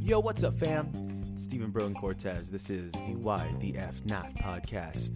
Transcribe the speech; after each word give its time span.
Yo, 0.00 0.20
what's 0.20 0.44
up, 0.44 0.56
fam? 0.60 0.88
It's 1.32 1.42
Stephen 1.42 1.72
Broden 1.72 1.96
Cortez. 1.96 2.48
This 2.48 2.70
is 2.70 2.92
the 2.92 3.16
Why 3.16 3.52
the 3.58 3.76
F 3.76 4.04
Not 4.04 4.32
podcast, 4.36 5.10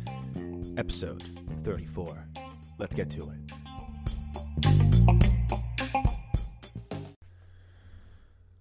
episode 0.77 1.23
34. 1.63 2.27
Let's 2.79 2.97
get 2.97 3.11
to 3.11 3.31
it. 3.31 3.53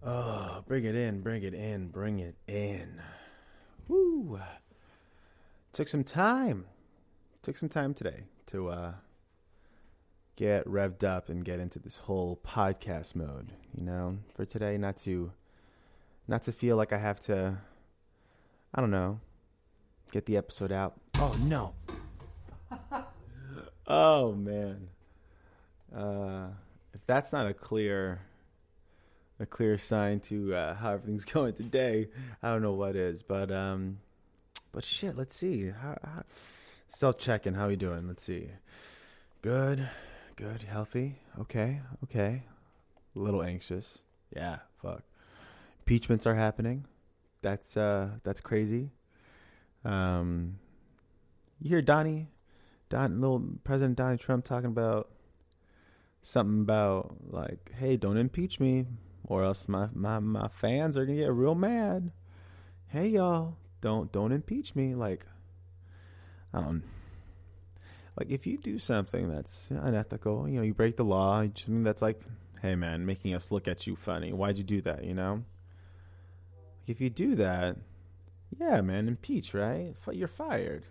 Oh, 0.04 0.64
bring 0.68 0.86
it 0.86 0.94
in, 0.94 1.22
bring 1.22 1.42
it 1.42 1.56
in, 1.56 1.88
bring 1.88 2.20
it 2.20 2.36
in. 2.48 3.02
Woo! 3.88 4.40
Took 5.72 5.88
some 5.88 6.04
time. 6.04 6.66
Took 7.42 7.58
some 7.58 7.70
time 7.70 7.96
today 7.96 8.26
to 8.48 8.68
uh, 8.70 8.94
get 10.36 10.66
revved 10.66 11.04
up 11.04 11.30
and 11.30 11.44
get 11.44 11.60
into 11.60 11.80
this 11.80 11.98
whole 11.98 12.40
podcast 12.46 13.16
mode. 13.16 13.52
You 13.76 13.84
know, 13.84 14.18
for 14.36 14.46
today, 14.46 14.78
not 14.78 14.98
to 14.98 15.32
not 16.28 16.44
to 16.44 16.52
feel 16.52 16.78
like 16.78 16.94
I 16.94 16.98
have 16.98 17.20
to. 17.22 17.58
I 18.74 18.82
don't 18.82 18.92
know. 18.92 19.20
Get 20.12 20.26
the 20.26 20.38
episode 20.38 20.72
out. 20.72 21.00
Oh 21.16 21.36
no. 21.44 21.74
oh 23.88 24.34
man. 24.34 24.88
Uh, 25.96 26.48
if 26.94 27.06
that's 27.06 27.32
not 27.32 27.48
a 27.48 27.54
clear 27.54 28.22
a 29.40 29.46
clear 29.46 29.78
sign 29.78 30.20
to 30.22 30.56
uh, 30.56 30.76
how 30.76 30.94
everything's 30.94 31.26
going 31.32 31.54
today, 31.54 32.10
I 32.42 32.50
don't 32.50 32.62
know 32.62 32.74
what 32.74 32.96
is. 32.96 33.22
But 33.24 33.52
um, 33.52 34.00
but 34.72 34.84
shit. 34.84 35.18
Let's 35.18 35.36
see. 35.36 35.68
How, 35.70 35.98
how, 36.04 36.24
still 36.88 37.14
checking. 37.14 37.54
How 37.54 37.68
you 37.70 37.76
doing? 37.76 38.08
Let's 38.08 38.24
see. 38.24 38.48
Good. 39.42 39.88
Good. 40.36 40.64
Healthy. 40.64 41.20
Okay. 41.40 41.82
Okay. 42.04 42.44
A 43.16 43.20
little 43.20 43.44
anxious. 43.44 44.00
Yeah. 44.36 44.60
Fuck. 44.82 45.04
Impeachments 45.82 46.26
are 46.26 46.36
happening. 46.36 46.86
That's 47.42 47.78
uh 47.78 48.12
that's 48.24 48.42
crazy. 48.42 48.90
Um 49.86 50.60
you 51.60 51.70
hear 51.70 51.82
Donnie 51.82 52.30
Don 52.90 53.22
little 53.22 53.44
President 53.64 53.98
Donald 53.98 54.20
Trump 54.20 54.46
talking 54.46 54.70
about 54.70 55.12
something 56.22 56.62
about 56.62 57.16
like, 57.30 57.72
hey, 57.78 57.98
don't 57.98 58.18
impeach 58.18 58.60
me 58.60 58.86
or 59.26 59.44
else 59.44 59.68
my, 59.68 59.90
my, 59.94 60.20
my 60.20 60.48
fans 60.48 60.98
are 60.98 61.06
gonna 61.06 61.20
get 61.20 61.32
real 61.32 61.56
mad. 61.56 62.12
Hey 62.88 63.08
y'all, 63.10 63.58
don't 63.82 64.12
don't 64.12 64.32
impeach 64.32 64.76
me. 64.76 64.96
Like 64.96 65.26
I 66.54 66.62
don't 66.62 66.84
like 68.18 68.30
if 68.30 68.46
you 68.46 68.58
do 68.58 68.78
something 68.78 69.30
that's 69.30 69.70
unethical, 69.72 70.48
you 70.48 70.58
know, 70.58 70.64
you 70.64 70.74
break 70.74 70.98
the 70.98 71.06
law, 71.06 71.42
something 71.42 71.84
that's 71.84 72.02
like, 72.02 72.22
hey 72.62 72.76
man, 72.76 73.06
making 73.06 73.34
us 73.34 73.52
look 73.52 73.68
at 73.68 73.88
you 73.88 73.96
funny. 73.96 74.32
Why'd 74.32 74.58
you 74.58 74.64
do 74.64 74.82
that, 74.82 75.04
you 75.04 75.14
know? 75.14 75.44
like 76.56 76.68
If 76.86 77.02
you 77.02 77.10
do 77.10 77.36
that, 77.36 77.78
yeah, 78.60 78.82
man, 78.82 79.08
impeach, 79.08 79.54
right? 79.54 79.96
You're 80.12 80.28
fired. 80.28 80.86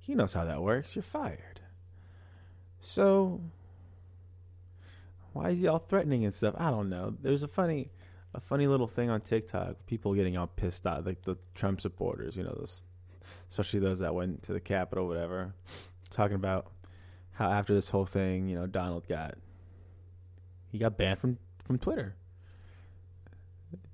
He 0.00 0.14
knows 0.14 0.34
how 0.34 0.44
that 0.44 0.62
works. 0.62 0.94
You're 0.94 1.02
fired. 1.02 1.60
So, 2.80 3.40
why 5.32 5.50
is 5.50 5.60
he 5.60 5.66
all 5.66 5.78
threatening 5.78 6.24
and 6.24 6.34
stuff? 6.34 6.54
I 6.58 6.70
don't 6.70 6.90
know. 6.90 7.14
There's 7.22 7.42
a 7.42 7.48
funny, 7.48 7.90
a 8.34 8.40
funny 8.40 8.66
little 8.66 8.86
thing 8.86 9.08
on 9.08 9.22
TikTok. 9.22 9.86
People 9.86 10.14
getting 10.14 10.36
all 10.36 10.46
pissed 10.46 10.86
off, 10.86 11.06
like 11.06 11.22
the 11.22 11.36
Trump 11.54 11.80
supporters. 11.80 12.36
You 12.36 12.42
know, 12.42 12.54
those, 12.58 12.84
especially 13.48 13.80
those 13.80 14.00
that 14.00 14.14
went 14.14 14.42
to 14.42 14.52
the 14.52 14.60
Capitol, 14.60 15.08
whatever, 15.08 15.54
talking 16.10 16.36
about 16.36 16.70
how 17.32 17.50
after 17.50 17.74
this 17.74 17.90
whole 17.90 18.06
thing, 18.06 18.48
you 18.48 18.56
know, 18.56 18.66
Donald 18.66 19.08
got, 19.08 19.34
he 20.70 20.78
got 20.78 20.96
banned 20.96 21.18
from 21.18 21.38
from 21.64 21.78
Twitter. 21.78 22.14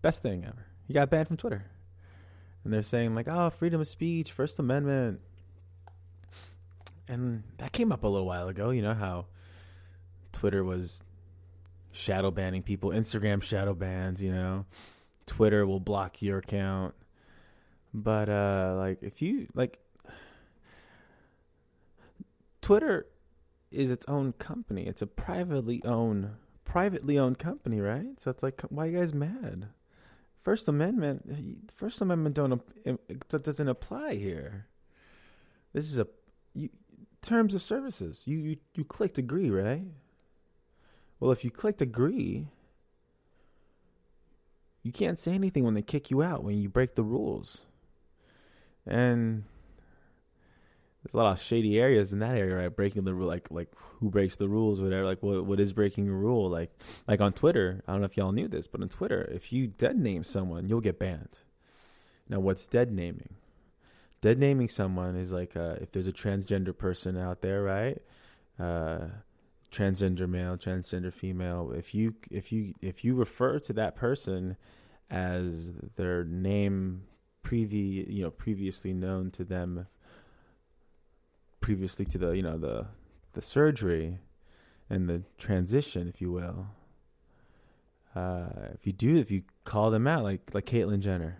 Best 0.02 0.22
thing 0.22 0.44
ever. 0.44 0.66
He 0.86 0.94
got 0.94 1.10
banned 1.10 1.28
from 1.28 1.36
Twitter. 1.36 1.64
And 2.64 2.72
they're 2.72 2.82
saying, 2.82 3.14
like, 3.14 3.28
oh, 3.28 3.50
freedom 3.50 3.80
of 3.80 3.88
speech, 3.88 4.32
First 4.32 4.58
Amendment. 4.58 5.20
And 7.08 7.42
that 7.58 7.72
came 7.72 7.90
up 7.92 8.04
a 8.04 8.08
little 8.08 8.26
while 8.26 8.48
ago, 8.48 8.70
you 8.70 8.82
know, 8.82 8.94
how 8.94 9.26
Twitter 10.32 10.62
was 10.62 11.02
shadow 11.92 12.30
banning 12.30 12.62
people, 12.62 12.90
Instagram 12.90 13.42
shadow 13.42 13.74
bans, 13.74 14.22
you 14.22 14.30
know, 14.30 14.66
Twitter 15.26 15.66
will 15.66 15.80
block 15.80 16.22
your 16.22 16.38
account. 16.38 16.94
But, 17.92 18.28
uh, 18.28 18.74
like, 18.78 19.02
if 19.02 19.22
you, 19.22 19.48
like, 19.54 19.78
Twitter 22.60 23.06
is 23.70 23.90
its 23.90 24.06
own 24.08 24.32
company. 24.32 24.86
It's 24.86 25.02
a 25.02 25.06
privately 25.06 25.82
owned, 25.84 26.30
privately 26.64 27.18
owned 27.18 27.38
company, 27.38 27.80
right? 27.80 28.20
So 28.20 28.30
it's 28.30 28.42
like, 28.42 28.60
why 28.68 28.84
are 28.84 28.88
you 28.88 28.98
guys 28.98 29.14
mad? 29.14 29.68
First 30.42 30.68
Amendment, 30.68 31.70
First 31.76 32.00
Amendment 32.00 32.34
don't 32.34 32.62
doesn't 33.28 33.68
apply 33.68 34.14
here. 34.14 34.66
This 35.72 35.84
is 35.84 35.98
a 35.98 36.06
you, 36.54 36.70
terms 37.22 37.54
of 37.54 37.62
services. 37.62 38.22
You, 38.26 38.38
you 38.38 38.56
you 38.74 38.84
clicked 38.84 39.18
agree, 39.18 39.50
right? 39.50 39.84
Well, 41.20 41.30
if 41.30 41.44
you 41.44 41.50
clicked 41.50 41.82
agree, 41.82 42.46
you 44.82 44.92
can't 44.92 45.18
say 45.18 45.32
anything 45.32 45.64
when 45.64 45.74
they 45.74 45.82
kick 45.82 46.10
you 46.10 46.22
out 46.22 46.42
when 46.42 46.60
you 46.60 46.70
break 46.70 46.94
the 46.94 47.02
rules. 47.02 47.64
And 48.86 49.44
there's 51.02 51.14
a 51.14 51.16
lot 51.16 51.32
of 51.32 51.40
shady 51.40 51.78
areas 51.78 52.12
in 52.12 52.18
that 52.18 52.36
area, 52.36 52.56
right? 52.56 52.74
Breaking 52.76 53.04
the 53.04 53.14
rule, 53.14 53.26
like 53.26 53.50
like 53.50 53.72
who 53.78 54.10
breaks 54.10 54.36
the 54.36 54.48
rules, 54.48 54.80
whatever. 54.80 55.06
Like 55.06 55.22
what 55.22 55.46
what 55.46 55.60
is 55.60 55.72
breaking 55.72 56.08
a 56.08 56.12
rule? 56.12 56.48
Like 56.50 56.70
like 57.08 57.20
on 57.20 57.32
Twitter, 57.32 57.82
I 57.88 57.92
don't 57.92 58.00
know 58.02 58.06
if 58.06 58.16
y'all 58.16 58.32
knew 58.32 58.48
this, 58.48 58.66
but 58.66 58.82
on 58.82 58.88
Twitter, 58.88 59.22
if 59.32 59.52
you 59.52 59.66
dead 59.66 59.98
name 59.98 60.24
someone, 60.24 60.68
you'll 60.68 60.80
get 60.80 60.98
banned. 60.98 61.38
Now, 62.28 62.38
what's 62.40 62.66
dead 62.66 62.92
naming? 62.92 63.34
Dead 64.20 64.38
naming 64.38 64.68
someone 64.68 65.16
is 65.16 65.32
like 65.32 65.56
uh, 65.56 65.76
if 65.80 65.90
there's 65.90 66.06
a 66.06 66.12
transgender 66.12 66.76
person 66.76 67.16
out 67.16 67.40
there, 67.40 67.62
right? 67.62 67.98
Uh, 68.58 69.06
transgender 69.72 70.28
male, 70.28 70.58
transgender 70.58 71.12
female. 71.12 71.72
If 71.74 71.94
you 71.94 72.14
if 72.30 72.52
you 72.52 72.74
if 72.82 73.04
you 73.04 73.14
refer 73.14 73.58
to 73.60 73.72
that 73.72 73.96
person 73.96 74.56
as 75.10 75.72
their 75.96 76.24
name 76.24 77.02
previ 77.42 78.06
you 78.08 78.22
know 78.22 78.30
previously 78.30 78.92
known 78.92 79.30
to 79.30 79.44
them 79.44 79.86
previously 81.70 82.04
to 82.04 82.18
the 82.18 82.30
you 82.32 82.42
know 82.42 82.58
the 82.58 82.84
the 83.34 83.40
surgery 83.40 84.18
and 84.88 85.08
the 85.08 85.22
transition, 85.38 86.08
if 86.08 86.20
you 86.20 86.32
will. 86.32 86.66
Uh, 88.16 88.72
if 88.74 88.84
you 88.84 88.92
do, 88.92 89.14
if 89.14 89.30
you 89.30 89.42
call 89.62 89.92
them 89.92 90.08
out, 90.08 90.24
like 90.24 90.52
like 90.52 90.66
Caitlyn 90.66 90.98
Jenner, 90.98 91.38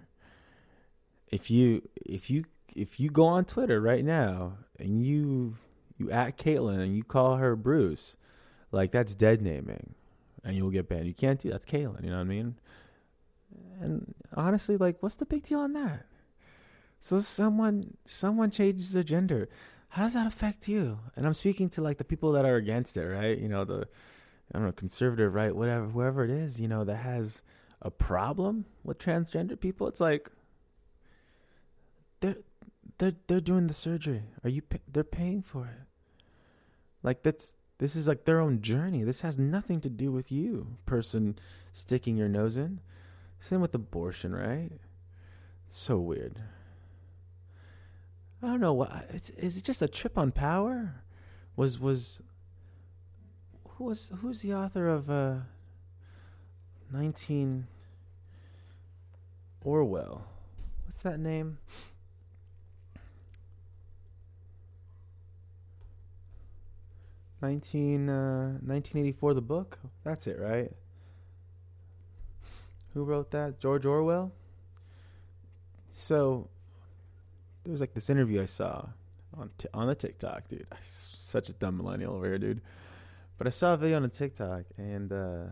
if 1.32 1.50
you 1.50 1.82
if 2.06 2.30
you 2.30 2.44
if 2.76 3.00
you 3.00 3.10
go 3.10 3.24
on 3.24 3.44
Twitter 3.44 3.80
right 3.80 4.04
now 4.04 4.58
and 4.78 5.04
you 5.04 5.56
you 5.98 6.12
at 6.12 6.38
Caitlyn 6.38 6.78
and 6.78 6.94
you 6.94 7.02
call 7.02 7.38
her 7.38 7.56
Bruce, 7.56 8.16
like 8.70 8.92
that's 8.92 9.16
dead 9.16 9.42
naming, 9.42 9.96
and 10.44 10.54
you'll 10.56 10.70
get 10.70 10.88
banned. 10.88 11.08
You 11.08 11.14
can't 11.14 11.40
do 11.40 11.50
that's 11.50 11.66
Caitlyn. 11.66 12.04
You 12.04 12.10
know 12.10 12.18
what 12.18 12.22
I 12.22 12.36
mean? 12.36 12.54
And 13.80 14.14
honestly, 14.36 14.76
like, 14.76 15.02
what's 15.02 15.16
the 15.16 15.26
big 15.26 15.42
deal 15.42 15.58
on 15.58 15.72
that? 15.72 16.06
So 17.00 17.20
someone 17.20 17.96
someone 18.06 18.52
changes 18.52 18.92
their 18.92 19.02
gender 19.02 19.48
how 19.90 20.04
does 20.04 20.14
that 20.14 20.26
affect 20.26 20.68
you? 20.68 20.98
And 21.16 21.26
I'm 21.26 21.34
speaking 21.34 21.68
to 21.70 21.82
like 21.82 21.98
the 21.98 22.04
people 22.04 22.32
that 22.32 22.44
are 22.44 22.56
against 22.56 22.96
it, 22.96 23.06
right? 23.06 23.36
You 23.36 23.48
know, 23.48 23.64
the 23.64 23.88
I 24.52 24.58
don't 24.58 24.66
know, 24.66 24.72
conservative, 24.72 25.34
right? 25.34 25.54
Whatever, 25.54 25.86
whoever 25.86 26.24
it 26.24 26.30
is, 26.30 26.60
you 26.60 26.68
know, 26.68 26.84
that 26.84 26.96
has 26.96 27.42
a 27.82 27.90
problem 27.90 28.66
with 28.84 28.98
transgender 28.98 29.58
people. 29.58 29.88
It's 29.88 30.00
like 30.00 30.30
they're 32.20 32.36
they're 32.98 33.14
they're 33.26 33.40
doing 33.40 33.66
the 33.66 33.74
surgery. 33.74 34.22
Are 34.44 34.50
you? 34.50 34.62
They're 34.90 35.04
paying 35.04 35.42
for 35.42 35.66
it. 35.66 35.86
Like 37.02 37.22
that's 37.22 37.56
this 37.78 37.96
is 37.96 38.06
like 38.06 38.26
their 38.26 38.40
own 38.40 38.60
journey. 38.60 39.02
This 39.02 39.22
has 39.22 39.38
nothing 39.38 39.80
to 39.80 39.90
do 39.90 40.12
with 40.12 40.30
you, 40.30 40.76
person 40.86 41.38
sticking 41.72 42.16
your 42.16 42.28
nose 42.28 42.56
in. 42.56 42.80
Same 43.40 43.60
with 43.60 43.74
abortion, 43.74 44.34
right? 44.34 44.70
It's 45.66 45.78
so 45.78 45.98
weird. 45.98 46.38
I 48.42 48.46
don't 48.46 48.60
know 48.60 48.72
what 48.72 49.06
is 49.36 49.56
it 49.56 49.64
just 49.64 49.82
a 49.82 49.88
trip 49.88 50.16
on 50.16 50.32
power? 50.32 51.02
Was 51.56 51.78
was 51.78 52.22
who 53.68 53.84
was 53.84 54.12
who's 54.20 54.40
the 54.40 54.54
author 54.54 54.88
of 54.88 55.10
uh 55.10 55.34
19 56.92 57.66
Orwell? 59.62 60.26
What's 60.86 61.00
that 61.00 61.20
name? 61.20 61.58
Nineteen 67.42 68.08
uh, 68.10 68.58
1984 68.64 69.34
the 69.34 69.40
book? 69.40 69.78
That's 70.04 70.26
it, 70.26 70.38
right? 70.38 70.72
Who 72.92 73.04
wrote 73.04 73.30
that? 73.30 73.60
George 73.60 73.86
Orwell? 73.86 74.32
So 75.92 76.48
there 77.64 77.72
was 77.72 77.80
like 77.80 77.94
this 77.94 78.10
interview 78.10 78.42
I 78.42 78.46
saw 78.46 78.86
on 79.36 79.50
t- 79.58 79.68
on 79.74 79.86
the 79.86 79.94
TikTok, 79.94 80.48
dude. 80.48 80.66
Such 80.82 81.48
a 81.48 81.52
dumb 81.52 81.76
millennial 81.76 82.14
over 82.14 82.26
here, 82.26 82.38
dude. 82.38 82.60
But 83.38 83.46
I 83.46 83.50
saw 83.50 83.74
a 83.74 83.76
video 83.76 83.96
on 83.96 84.02
the 84.02 84.08
TikTok, 84.08 84.64
and 84.76 85.12
uh, 85.12 85.44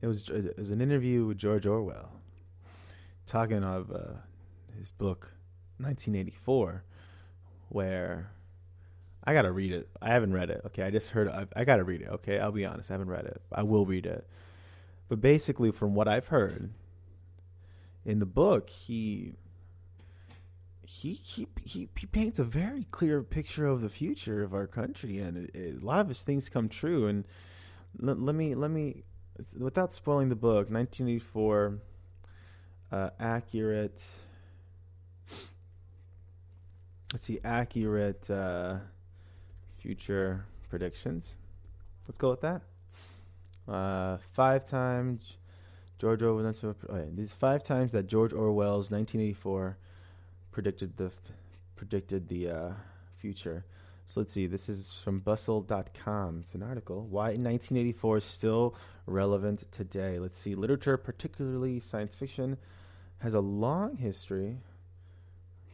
it 0.00 0.06
was 0.06 0.28
it 0.28 0.58
was 0.58 0.70
an 0.70 0.80
interview 0.80 1.26
with 1.26 1.38
George 1.38 1.66
Orwell, 1.66 2.12
talking 3.26 3.64
of 3.64 3.90
uh, 3.90 4.14
his 4.78 4.90
book, 4.90 5.32
1984, 5.78 6.84
where 7.68 8.30
I 9.24 9.34
gotta 9.34 9.52
read 9.52 9.72
it. 9.72 9.88
I 10.00 10.08
haven't 10.08 10.32
read 10.32 10.50
it. 10.50 10.62
Okay, 10.66 10.82
I 10.82 10.90
just 10.90 11.10
heard. 11.10 11.28
I, 11.28 11.46
I 11.54 11.64
gotta 11.64 11.84
read 11.84 12.02
it. 12.02 12.08
Okay, 12.08 12.38
I'll 12.38 12.52
be 12.52 12.66
honest. 12.66 12.90
I 12.90 12.94
haven't 12.94 13.10
read 13.10 13.26
it. 13.26 13.40
I 13.52 13.62
will 13.62 13.86
read 13.86 14.06
it. 14.06 14.26
But 15.08 15.20
basically, 15.20 15.70
from 15.70 15.94
what 15.94 16.08
I've 16.08 16.28
heard 16.28 16.70
in 18.04 18.18
the 18.18 18.26
book, 18.26 18.68
he 18.68 19.36
he 20.92 21.14
he 21.14 21.48
he, 21.64 21.88
he 21.96 22.06
paints 22.06 22.38
a 22.38 22.44
very 22.44 22.86
clear 22.90 23.22
picture 23.22 23.66
of 23.66 23.80
the 23.80 23.88
future 23.88 24.42
of 24.42 24.52
our 24.52 24.66
country, 24.66 25.18
and 25.18 25.38
it, 25.38 25.56
it, 25.56 25.82
a 25.82 25.86
lot 25.86 26.00
of 26.00 26.08
his 26.08 26.22
things 26.22 26.50
come 26.50 26.68
true. 26.68 27.06
And 27.06 27.24
l- 28.06 28.14
let 28.14 28.34
me 28.34 28.54
let 28.54 28.70
me 28.70 29.04
without 29.58 29.94
spoiling 29.94 30.28
the 30.28 30.36
book, 30.36 30.70
1984, 30.70 31.78
uh, 32.92 33.10
accurate. 33.18 34.04
Let's 37.12 37.24
see, 37.24 37.40
accurate 37.42 38.28
uh, 38.30 38.76
future 39.78 40.44
predictions. 40.68 41.36
Let's 42.06 42.18
go 42.18 42.30
with 42.30 42.42
that. 42.42 42.62
Uh, 43.66 44.18
five 44.32 44.66
times 44.66 45.38
George 45.98 46.20
Orwell. 46.20 46.54
Oh, 46.90 47.06
these 47.14 47.32
five 47.32 47.62
times 47.64 47.92
that 47.92 48.08
George 48.08 48.34
Orwell's 48.34 48.90
1984 48.90 49.78
predicted 50.52 50.96
the 50.98 51.10
predicted 51.74 52.28
the 52.28 52.48
uh, 52.48 52.70
future. 53.16 53.64
So 54.06 54.20
let's 54.20 54.32
see. 54.32 54.46
This 54.46 54.68
is 54.68 54.92
from 54.92 55.20
Bustle.com. 55.20 56.40
It's 56.42 56.54
an 56.54 56.62
article. 56.62 57.06
Why 57.08 57.28
1984 57.28 58.18
is 58.18 58.24
still 58.24 58.76
relevant 59.06 59.64
today. 59.72 60.18
Let's 60.18 60.38
see. 60.38 60.54
Literature, 60.54 60.96
particularly 60.96 61.80
science 61.80 62.14
fiction, 62.14 62.58
has 63.18 63.34
a 63.34 63.40
long 63.40 63.96
history. 63.96 64.58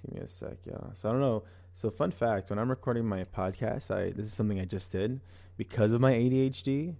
Give 0.07 0.15
me 0.15 0.21
a 0.21 0.29
sec, 0.29 0.59
yeah. 0.65 0.93
So 0.95 1.09
I 1.09 1.13
don't 1.13 1.21
know. 1.21 1.43
So 1.75 1.91
fun 1.91 2.13
fact: 2.13 2.51
when 2.51 2.59
I'm 2.59 2.71
recording 2.71 3.07
my 3.07 3.25
podcast, 3.25 3.91
I 3.91 4.11
this 4.11 4.27
is 4.27 4.33
something 4.33 4.61
I 4.61 4.65
just 4.65 4.93
did 4.93 5.21
because 5.57 5.93
of 5.93 6.01
my 6.01 6.13
ADHD. 6.13 6.95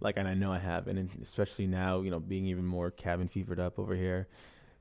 Like, 0.00 0.16
and 0.16 0.28
I 0.28 0.34
know 0.34 0.52
I 0.52 0.58
have, 0.58 0.86
and 0.86 1.10
especially 1.20 1.66
now, 1.66 2.02
you 2.02 2.10
know, 2.12 2.20
being 2.20 2.46
even 2.46 2.64
more 2.64 2.90
cabin 2.92 3.26
fevered 3.26 3.58
up 3.58 3.80
over 3.80 3.96
here 3.96 4.28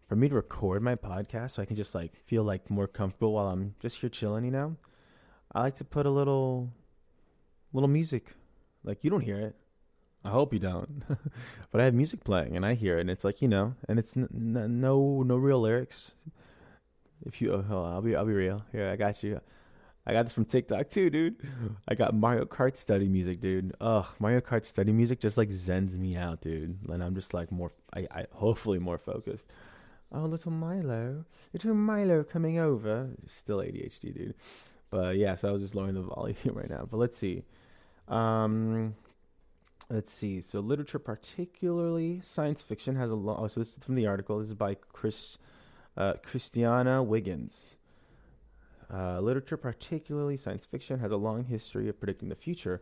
for 0.08 0.16
me 0.16 0.30
to 0.30 0.36
record 0.36 0.82
my 0.82 0.96
podcast 0.96 1.52
so 1.52 1.62
I 1.62 1.66
can 1.66 1.76
just 1.76 1.94
like 1.94 2.14
feel 2.26 2.44
like 2.44 2.70
more 2.70 2.88
comfortable 2.88 3.34
while 3.34 3.48
I'm 3.48 3.76
just 3.82 4.00
here 4.00 4.10
chilling, 4.10 4.46
you 4.46 4.52
know, 4.52 4.78
I 5.52 5.62
like 5.62 5.76
to 5.76 5.86
put 5.86 6.06
a 6.06 6.10
little 6.10 6.70
little 7.74 7.90
music. 7.90 8.34
Like 8.84 9.04
you 9.04 9.10
don't 9.10 9.22
hear 9.22 9.40
it. 9.40 9.56
I 10.24 10.30
hope 10.30 10.54
you 10.54 10.60
don't. 10.60 11.04
but 11.72 11.82
I 11.82 11.86
have 11.86 11.94
music 11.94 12.24
playing 12.24 12.56
and 12.56 12.66
I 12.66 12.74
hear 12.74 12.98
it 12.98 13.02
and 13.02 13.10
it's 13.10 13.24
like, 13.24 13.42
you 13.42 13.48
know, 13.48 13.76
and 13.88 14.00
it's 14.00 14.16
n- 14.16 14.30
n- 14.34 14.80
no 14.80 15.24
no 15.24 15.36
real 15.36 15.60
lyrics. 15.60 16.14
If 17.26 17.42
you 17.42 17.54
oh, 17.54 17.84
I'll 17.84 18.02
be 18.02 18.16
I'll 18.16 18.26
be 18.26 18.34
real. 18.34 18.64
Here, 18.72 18.90
I 18.90 18.96
got 18.96 19.22
you. 19.24 19.42
I 20.06 20.14
got 20.14 20.24
this 20.24 20.34
from 20.34 20.46
TikTok 20.46 20.88
too, 20.88 21.10
dude. 21.10 21.36
I 21.86 21.96
got 21.96 22.14
Mario 22.14 22.46
Kart 22.46 22.78
study 22.78 23.10
music, 23.10 23.42
dude. 23.42 23.76
Ugh, 23.82 24.06
Mario 24.20 24.40
Kart 24.40 24.64
study 24.64 24.94
music 24.94 25.20
just 25.20 25.38
like 25.38 25.50
zens 25.50 25.98
me 25.98 26.16
out, 26.16 26.40
dude. 26.40 26.78
And 26.88 27.04
I'm 27.04 27.14
just 27.14 27.34
like 27.34 27.52
more 27.52 27.74
I, 27.94 28.08
I 28.10 28.26
hopefully 28.32 28.80
more 28.80 28.98
focused. 28.98 29.48
Oh, 30.12 30.26
little 30.26 30.52
Milo. 30.52 31.26
Little 31.54 31.76
Milo 31.76 32.24
coming 32.24 32.60
over. 32.60 33.10
Still 33.28 33.58
ADHD, 33.58 34.14
dude. 34.14 34.36
But 34.90 35.18
yeah, 35.18 35.36
so 35.36 35.50
I 35.50 35.52
was 35.52 35.62
just 35.62 35.76
lowering 35.76 35.96
the 35.96 36.02
volume 36.02 36.38
right 36.54 36.70
now. 36.70 36.88
But 36.90 36.98
let's 36.98 37.18
see. 37.18 37.44
Um, 38.08 38.96
let's 39.90 40.14
see. 40.14 40.40
So 40.40 40.60
literature, 40.60 41.00
particularly 41.00 42.22
science 42.24 42.62
fiction, 42.62 42.96
has 42.96 43.10
a 43.10 43.16
long. 43.16 43.38
Oh, 43.40 43.48
so 43.48 43.60
this 43.60 43.78
is 43.78 43.84
from 43.84 43.96
the 43.96 44.08
article. 44.08 44.40
This 44.40 44.48
is 44.50 44.54
by 44.54 44.76
Chris 44.76 45.38
uh, 45.98 46.14
Christiana 46.24 47.04
Wiggins. 47.04 47.76
Uh, 48.94 49.20
literature, 49.20 49.58
particularly 49.58 50.38
science 50.38 50.66
fiction, 50.66 51.00
has 51.00 51.12
a 51.12 51.18
long 51.18 51.44
history 51.44 51.90
of 51.90 52.00
predicting 52.00 52.30
the 52.30 52.36
future. 52.36 52.82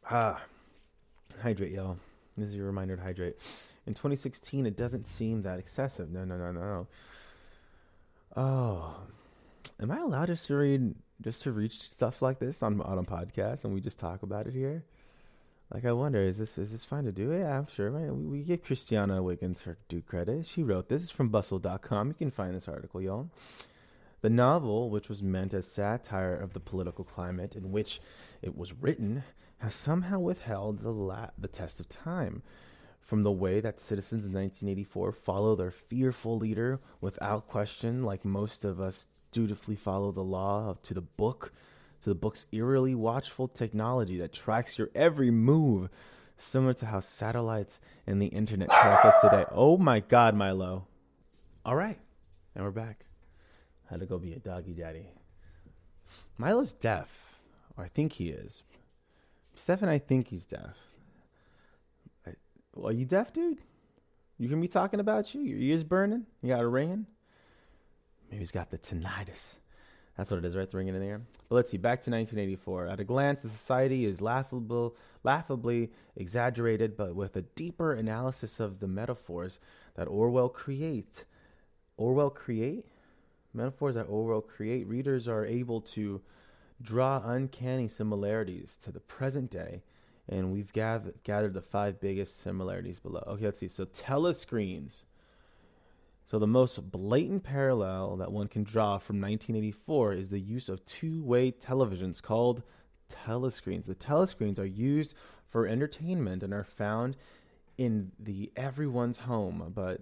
Ah, 0.10 0.42
hydrate, 1.42 1.72
y'all. 1.72 1.98
This 2.38 2.50
is 2.50 2.56
your 2.56 2.66
reminder 2.66 2.96
to 2.96 3.02
hydrate. 3.02 3.38
In 3.88 3.94
2016, 3.94 4.66
it 4.66 4.76
doesn't 4.76 5.08
seem 5.08 5.44
that 5.44 5.60
excessive. 5.60 6.12
No, 6.12 6.26
no, 6.26 6.38
no, 6.38 6.52
no. 6.52 6.88
Oh, 8.36 8.96
am 9.82 9.92
I 9.92 10.00
allowed 10.00 10.28
just 10.28 10.48
to 10.48 10.56
read, 10.56 10.96
just 11.22 11.44
to 11.44 11.52
reach 11.52 11.82
stuff 11.82 12.22
like 12.22 12.40
this 12.40 12.62
on 12.62 12.82
on 12.82 12.98
a 12.98 13.04
podcast, 13.04 13.64
and 13.64 13.74
we 13.74 13.80
just 13.80 14.00
talk 14.00 14.24
about 14.24 14.48
it 14.48 14.54
here? 14.54 14.84
Like, 15.74 15.86
I 15.86 15.94
wonder, 15.94 16.22
is 16.22 16.38
this 16.38 16.58
is 16.58 16.72
this 16.72 16.84
fine 16.84 17.06
to 17.06 17.12
do? 17.12 17.32
Yeah, 17.32 17.58
I'm 17.58 17.68
sure. 17.68 17.90
Right? 17.90 18.14
We, 18.14 18.26
we 18.26 18.44
give 18.44 18.64
Christiana 18.64 19.24
Wiggins 19.24 19.62
her 19.62 19.78
due 19.88 20.02
credit. 20.02 20.46
She 20.46 20.64
wrote 20.64 20.90
this. 20.90 21.04
is 21.04 21.12
from 21.12 21.30
Bustle.com. 21.30 22.10
You 22.10 22.14
can 22.14 22.32
find 22.32 22.56
this 22.56 22.68
article, 22.68 23.02
y'all. 23.02 23.30
The 24.22 24.30
novel, 24.30 24.90
which 24.90 25.08
was 25.08 25.22
meant 25.22 25.54
as 25.54 25.68
satire 25.68 26.36
of 26.36 26.54
the 26.54 26.60
political 26.60 27.04
climate 27.04 27.56
in 27.56 27.72
which 27.72 28.02
it 28.42 28.58
was 28.58 28.74
written, 28.74 29.24
has 29.60 29.74
somehow 29.74 30.20
withheld 30.20 30.80
the, 30.80 30.92
la- 30.92 31.30
the 31.38 31.48
test 31.48 31.80
of 31.80 31.90
time. 31.90 32.44
From 33.00 33.22
the 33.22 33.32
way 33.32 33.60
that 33.60 33.80
citizens 33.80 34.26
in 34.26 34.34
1984 34.34 35.12
follow 35.12 35.56
their 35.56 35.72
fearful 35.72 36.38
leader 36.38 36.80
without 37.02 37.48
question, 37.48 38.04
like 38.04 38.26
most 38.26 38.66
of 38.66 38.82
us 38.82 39.08
dutifully 39.32 39.76
follow 39.76 40.12
the 40.12 40.24
law 40.24 40.76
to 40.82 40.94
the 40.94 41.02
book, 41.02 41.54
to 42.02 42.10
the 42.10 42.16
book's 42.16 42.48
eerily 42.52 42.96
watchful 42.96 43.48
technology 43.48 44.18
that 44.18 44.34
tracks 44.34 44.80
your 44.80 44.90
every 44.96 45.30
move, 45.30 45.90
similar 46.36 46.74
to 46.74 46.88
how 46.88 47.00
satellites 47.00 47.80
and 48.08 48.22
the 48.22 48.28
internet 48.28 48.70
track 48.70 49.06
us 49.06 49.22
today. 49.22 49.46
Oh 49.52 49.78
my 49.78 50.00
God, 50.00 50.36
Milo. 50.36 50.88
All 51.64 51.76
right, 51.76 52.00
and 52.56 52.64
we're 52.64 52.72
back. 52.72 53.06
Had 53.90 54.00
to 54.00 54.06
go 54.08 54.18
be 54.18 54.34
a 54.34 54.40
doggy 54.40 54.74
daddy. 54.74 55.10
Milo's 56.38 56.74
deaf, 56.74 57.40
or 57.78 57.84
I 57.84 57.88
think 57.88 58.14
he 58.14 58.30
is, 58.30 58.64
Stefan, 59.56 59.90
I 59.90 59.98
think 59.98 60.28
he's 60.28 60.46
deaf. 60.46 60.78
Are 62.84 62.92
you 62.92 63.06
deaf, 63.06 63.32
dude? 63.32 63.62
You 64.38 64.50
hear 64.50 64.58
me 64.58 64.68
talking 64.68 65.00
about 65.00 65.34
you? 65.34 65.42
Your 65.42 65.58
ears 65.58 65.84
burning? 65.84 66.26
You 66.42 66.50
got 66.50 66.60
a 66.60 66.68
ringing? 66.68 67.06
Maybe 68.30 68.40
he's 68.40 68.52
got 68.52 68.70
the 68.70 68.78
tinnitus. 68.78 69.56
That's 70.18 70.32
what 70.32 70.38
it 70.38 70.46
is, 70.46 70.56
right? 70.56 70.70
The 70.70 70.78
ringing 70.78 70.96
in 70.96 71.02
the 71.02 71.08
ear. 71.08 71.22
But 71.48 71.56
let's 71.56 71.72
see. 71.72 71.78
Back 71.78 72.02
to 72.02 72.12
1984. 72.12 72.88
At 72.88 73.00
a 73.00 73.04
glance, 73.04 73.42
the 73.42 73.50
society 73.50 74.06
is 74.06 74.22
laughable, 74.22 74.96
laughably 75.24 75.92
exaggerated, 76.16 76.98
but 76.98 77.16
with 77.16 77.36
a 77.38 77.42
deeper 77.42 77.94
analysis 77.94 78.60
of 78.60 78.80
the 78.80 78.88
metaphors 78.88 79.60
that 79.96 80.08
Orwell 80.08 80.50
create. 80.50 81.26
Orwell 81.98 82.30
create 82.30 82.86
metaphors 83.54 83.96
that 83.96 84.08
Orwell 84.10 84.42
create. 84.42 84.86
Readers 84.88 85.28
are 85.28 85.46
able 85.46 85.82
to 85.82 86.22
draw 86.82 87.22
uncanny 87.24 87.88
similarities 87.88 88.78
to 88.84 88.92
the 88.92 89.00
present 89.00 89.50
day, 89.50 89.84
and 90.28 90.52
we've 90.52 90.74
gathered, 90.74 91.16
gathered 91.24 91.54
the 91.54 91.62
five 91.62 92.00
biggest 92.00 92.42
similarities 92.42 93.00
below. 93.00 93.24
Okay, 93.28 93.46
let's 93.46 93.60
see. 93.60 93.68
So, 93.68 93.86
telescreens. 93.86 95.04
So, 96.26 96.40
the 96.40 96.48
most 96.48 96.92
blatant 96.92 97.44
parallel 97.44 98.18
that 98.18 98.32
one 98.32 98.48
can 98.48 98.64
draw 98.64 98.98
from 98.98 99.22
1984 99.22 100.14
is 100.14 100.30
the 100.30 100.40
use 100.40 100.70
of 100.70 100.84
two 100.86 101.24
way 101.24 101.52
televisions 101.52 102.22
called 102.22 102.64
telescreens. 103.10 103.86
The 103.86 103.96
telescreens 103.96 104.60
are 104.60 104.66
used 104.66 105.14
for 105.46 105.68
entertainment 105.68 106.44
and 106.44 106.54
are 106.54 106.64
found 106.64 107.16
in 107.78 108.12
the 108.20 108.52
everyone's 108.56 109.18
home, 109.18 109.72
but 109.74 110.02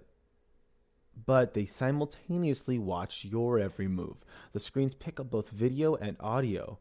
but 1.26 1.54
they 1.54 1.66
simultaneously 1.66 2.78
watch 2.78 3.24
your 3.24 3.58
every 3.58 3.88
move. 3.88 4.16
The 4.52 4.60
screens 4.60 4.94
pick 4.94 5.20
up 5.20 5.30
both 5.30 5.50
video 5.50 5.94
and 5.94 6.16
audio, 6.20 6.78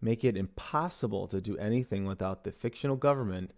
make 0.00 0.24
it 0.24 0.36
impossible 0.36 1.26
to 1.28 1.40
do 1.40 1.56
anything 1.58 2.04
without 2.04 2.44
the 2.44 2.52
fictional 2.52 2.96
government. 2.96 3.52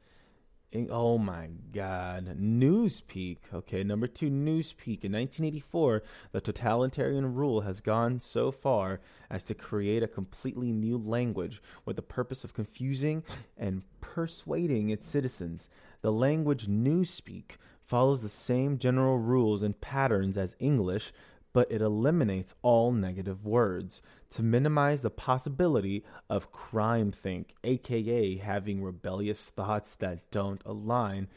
Oh 0.91 1.17
my 1.17 1.49
God. 1.73 2.37
Newspeak. 2.39 3.39
Okay, 3.55 3.83
number 3.83 4.07
two, 4.07 4.31
Newspeak. 4.31 5.03
In 5.03 5.13
1984, 5.13 6.03
the 6.33 6.43
totalitarian 6.43 7.35
rule 7.35 7.63
has 7.63 7.81
gone 7.81 8.21
so 8.21 8.51
far 8.51 9.01
as 9.31 9.45
to 9.45 9.55
create 9.55 10.03
a 10.03 10.09
completely 10.09 10.71
new 10.71 10.99
language 10.99 11.63
with 11.87 11.97
the 11.97 12.03
purpose 12.03 12.45
of 12.45 12.53
confusing 12.53 13.25
and 13.57 13.83
persuading 14.03 14.91
its 14.91 15.09
citizens. 15.09 15.71
The 16.03 16.13
language 16.13 16.67
Newspeak 16.67 17.53
follows 17.89 18.21
the 18.21 18.29
same 18.29 18.77
general 18.77 19.19
rules 19.19 19.63
and 19.63 19.81
patterns 19.81 20.37
as 20.37 20.55
English, 20.61 21.11
but 21.55 21.73
it 21.73 21.81
eliminates 21.81 22.55
all 22.61 22.93
negative 22.93 23.47
words 23.47 24.03
to 24.29 24.43
minimize 24.43 25.01
the 25.01 25.11
possibility 25.11 26.05
of 26.29 26.53
crime 26.53 27.11
think, 27.11 27.55
aka 27.65 28.37
having 28.37 28.83
rebellious 28.83 29.49
thoughts 29.49 29.95
that 29.95 30.31
don't 30.31 30.61
align 30.67 31.29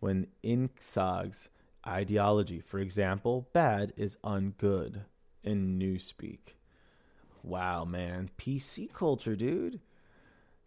when 0.00 0.26
Ingsoc's 0.42 1.48
ideology, 1.86 2.60
for 2.60 2.80
example, 2.80 3.48
bad 3.52 3.92
is 3.96 4.18
ungood 4.24 5.02
in 5.44 5.78
Newspeak. 5.78 6.56
Wow, 7.44 7.84
man. 7.84 8.30
PC 8.36 8.92
culture, 8.92 9.36
dude. 9.36 9.80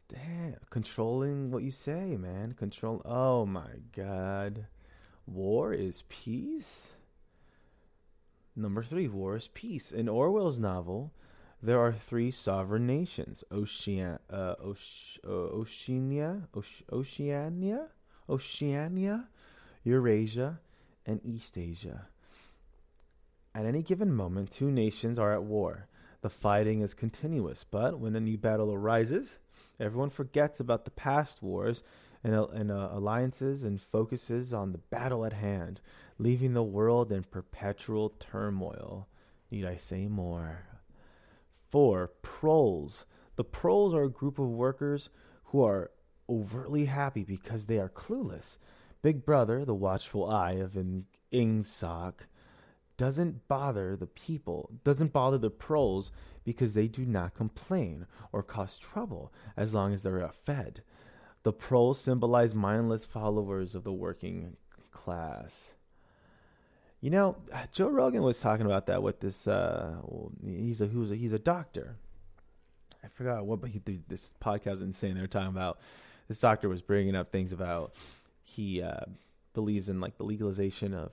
Damn. 0.07 0.55
Controlling 0.69 1.51
what 1.51 1.63
you 1.63 1.71
say, 1.71 2.15
man. 2.15 2.53
Control. 2.53 3.01
Oh 3.03 3.45
my 3.45 3.69
god. 3.95 4.67
War 5.25 5.73
is 5.73 6.03
peace? 6.09 6.93
Number 8.55 8.83
three, 8.83 9.07
war 9.07 9.35
is 9.35 9.47
peace. 9.47 9.91
In 9.91 10.07
Orwell's 10.07 10.59
novel, 10.59 11.11
there 11.61 11.79
are 11.79 11.93
three 11.93 12.29
sovereign 12.29 12.85
nations 12.85 13.43
Ocean, 13.49 14.19
uh, 14.29 14.55
uh, 14.59 15.29
Oceania, 15.29 16.47
Oce- 16.53 16.83
Oceania, 16.91 17.87
Oceania, 18.29 19.27
Eurasia, 19.83 20.59
and 21.05 21.21
East 21.23 21.57
Asia. 21.57 22.07
At 23.55 23.65
any 23.65 23.81
given 23.81 24.13
moment, 24.13 24.51
two 24.51 24.71
nations 24.71 25.17
are 25.17 25.33
at 25.33 25.43
war. 25.43 25.87
The 26.21 26.29
fighting 26.29 26.81
is 26.81 26.93
continuous, 26.93 27.65
but 27.69 27.99
when 27.99 28.15
a 28.15 28.19
new 28.19 28.37
battle 28.37 28.73
arises, 28.73 29.39
everyone 29.79 30.09
forgets 30.09 30.59
about 30.59 30.85
the 30.85 30.91
past 30.91 31.41
wars 31.41 31.83
and, 32.23 32.33
and 32.33 32.71
uh, 32.71 32.89
alliances 32.91 33.63
and 33.63 33.81
focuses 33.81 34.53
on 34.53 34.71
the 34.71 34.77
battle 34.77 35.25
at 35.25 35.33
hand, 35.33 35.81
leaving 36.17 36.53
the 36.53 36.63
world 36.63 37.11
in 37.11 37.23
perpetual 37.23 38.09
turmoil. 38.09 39.07
Need 39.51 39.65
I 39.65 39.75
say 39.75 40.07
more? 40.07 40.65
Four, 41.69 42.11
proles. 42.21 43.05
The 43.35 43.43
proles 43.43 43.93
are 43.93 44.03
a 44.03 44.09
group 44.09 44.39
of 44.39 44.47
workers 44.47 45.09
who 45.45 45.63
are 45.63 45.91
overtly 46.29 46.85
happy 46.85 47.23
because 47.23 47.65
they 47.65 47.79
are 47.79 47.89
clueless. 47.89 48.57
Big 49.01 49.25
Brother, 49.25 49.65
the 49.65 49.75
watchful 49.75 50.29
eye 50.29 50.53
of 50.53 50.77
an 50.77 51.05
Ingsoc, 51.31 52.13
doesn't 52.95 53.47
bother 53.47 53.95
the 53.95 54.07
people, 54.07 54.69
doesn't 54.83 55.11
bother 55.11 55.37
the 55.37 55.49
proles 55.49 56.11
because 56.43 56.73
they 56.73 56.87
do 56.87 57.05
not 57.05 57.33
complain 57.33 58.05
or 58.31 58.43
cause 58.43 58.77
trouble 58.77 59.33
as 59.57 59.73
long 59.73 59.93
as 59.93 60.03
they're 60.03 60.29
fed. 60.29 60.83
The 61.43 61.53
proles 61.53 61.99
symbolize 61.99 62.55
mindless 62.55 63.05
followers 63.05 63.75
of 63.75 63.83
the 63.83 63.91
working 63.91 64.55
class. 64.91 65.75
You 67.01 67.09
know, 67.09 67.35
Joe 67.73 67.89
Rogan 67.89 68.23
was 68.23 68.39
talking 68.39 68.65
about 68.65 68.85
that 68.87 69.03
with 69.03 69.19
this. 69.19 69.45
Uh, 69.45 69.95
he's 70.45 70.79
a 70.79 70.87
who's 70.87 71.11
a, 71.11 71.15
he's 71.15 71.33
a 71.33 71.39
doctor. 71.39 71.97
I 73.03 73.09
forgot 73.09 73.45
what, 73.45 73.59
but 73.59 73.71
he, 73.71 73.81
this 74.07 74.33
podcast 74.41 74.73
is 74.73 74.81
insane. 74.81 75.15
They're 75.15 75.27
talking 75.27 75.49
about 75.49 75.79
this 76.29 76.39
doctor 76.39 76.69
was 76.69 76.81
bringing 76.81 77.15
up 77.15 77.31
things 77.31 77.51
about 77.51 77.93
he 78.41 78.81
uh, 78.81 79.01
believes 79.53 79.89
in 79.89 79.99
like 79.99 80.17
the 80.17 80.23
legalization 80.23 80.93
of, 80.93 81.11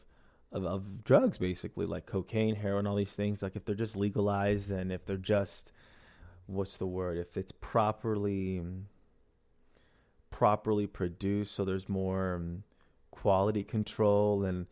of 0.52 0.64
of 0.64 1.02
drugs, 1.02 1.38
basically 1.38 1.86
like 1.86 2.06
cocaine, 2.06 2.54
heroin, 2.54 2.86
all 2.86 2.94
these 2.94 3.12
things. 3.12 3.42
Like 3.42 3.56
if 3.56 3.64
they're 3.64 3.74
just 3.74 3.96
legalized, 3.96 4.70
and 4.70 4.92
if 4.92 5.04
they're 5.04 5.16
just 5.16 5.72
what's 6.46 6.76
the 6.76 6.86
word? 6.86 7.18
If 7.18 7.36
it's 7.36 7.52
properly 7.52 8.62
properly 10.30 10.86
produced, 10.86 11.54
so 11.54 11.64
there's 11.64 11.88
more 11.88 12.34
um, 12.36 12.62
quality 13.10 13.62
control 13.62 14.44
and 14.44 14.66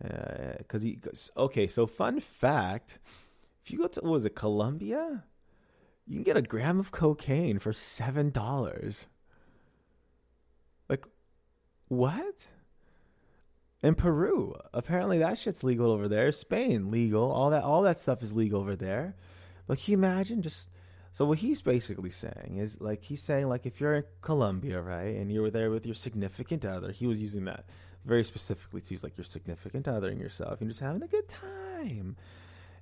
because 0.00 0.82
uh, 0.82 0.86
he 0.86 0.98
okay. 1.36 1.66
So 1.66 1.86
fun 1.86 2.20
fact: 2.20 2.98
if 3.64 3.70
you 3.70 3.78
go 3.78 3.88
to 3.88 4.00
was 4.02 4.24
it 4.24 4.34
Colombia, 4.34 5.24
you 6.06 6.14
can 6.16 6.22
get 6.22 6.36
a 6.36 6.42
gram 6.42 6.80
of 6.80 6.90
cocaine 6.90 7.58
for 7.58 7.72
seven 7.72 8.30
dollars. 8.30 9.06
Like 10.88 11.06
what? 11.88 12.46
In 13.82 13.94
Peru, 13.94 14.54
apparently 14.74 15.18
that 15.18 15.38
shit's 15.38 15.64
legal 15.64 15.90
over 15.90 16.06
there. 16.06 16.32
Spain, 16.32 16.90
legal. 16.90 17.30
All 17.30 17.48
that, 17.48 17.64
all 17.64 17.80
that 17.82 17.98
stuff 17.98 18.22
is 18.22 18.34
legal 18.34 18.60
over 18.60 18.76
there. 18.76 19.16
But 19.66 19.78
can 19.78 19.92
you 19.92 19.98
imagine 19.98 20.42
just 20.42 20.68
so 21.12 21.24
what 21.24 21.38
he's 21.38 21.60
basically 21.60 22.10
saying 22.10 22.56
is 22.58 22.80
like 22.80 23.02
he's 23.02 23.22
saying 23.22 23.48
like 23.48 23.66
if 23.66 23.80
you're 23.80 23.94
in 23.94 24.04
Colombia, 24.22 24.80
right, 24.80 25.16
and 25.16 25.32
you 25.32 25.42
were 25.42 25.50
there 25.50 25.70
with 25.70 25.84
your 25.84 25.94
significant 25.94 26.64
other, 26.64 26.92
he 26.92 27.06
was 27.06 27.20
using 27.20 27.44
that 27.46 27.64
very 28.04 28.24
specifically 28.24 28.80
to 28.80 28.94
use 28.94 29.02
like 29.02 29.18
your 29.18 29.24
significant 29.24 29.88
other 29.88 30.08
and 30.08 30.20
yourself, 30.20 30.60
and 30.60 30.70
just 30.70 30.80
having 30.80 31.02
a 31.02 31.08
good 31.08 31.28
time, 31.28 32.16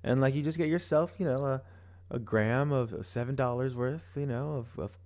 and 0.05 0.21
like 0.21 0.35
you 0.35 0.43
just 0.43 0.59
get 0.59 0.69
yourself, 0.69 1.13
you 1.19 1.27
know, 1.27 1.45
a 1.45 1.63
a 2.11 2.19
gram 2.19 2.73
of 2.73 3.05
seven 3.05 3.35
dollars 3.35 3.75
worth, 3.75 4.13
you 4.15 4.27
know, 4.27 4.55
of, 4.55 4.79
of 4.79 4.99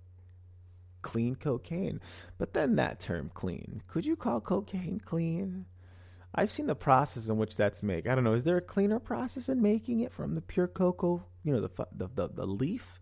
clean 1.01 1.35
cocaine. 1.35 1.99
But 2.37 2.53
then 2.53 2.75
that 2.75 2.99
term 2.99 3.31
clean, 3.33 3.81
could 3.87 4.05
you 4.05 4.15
call 4.15 4.41
cocaine 4.41 5.01
clean? 5.03 5.65
I've 6.35 6.51
seen 6.51 6.65
the 6.65 6.75
process 6.75 7.29
in 7.29 7.37
which 7.37 7.55
that's 7.57 7.83
made. 7.83 8.07
I 8.07 8.15
don't 8.15 8.23
know. 8.23 8.33
Is 8.33 8.43
there 8.43 8.57
a 8.57 8.61
cleaner 8.61 8.99
process 8.99 9.49
in 9.49 9.61
making 9.61 9.99
it 9.99 10.11
from 10.11 10.33
the 10.33 10.41
pure 10.41 10.67
cocoa? 10.67 11.23
You 11.43 11.53
know, 11.53 11.61
the 11.61 11.87
the 11.95 12.07
the, 12.07 12.29
the 12.29 12.45
leaf 12.47 12.99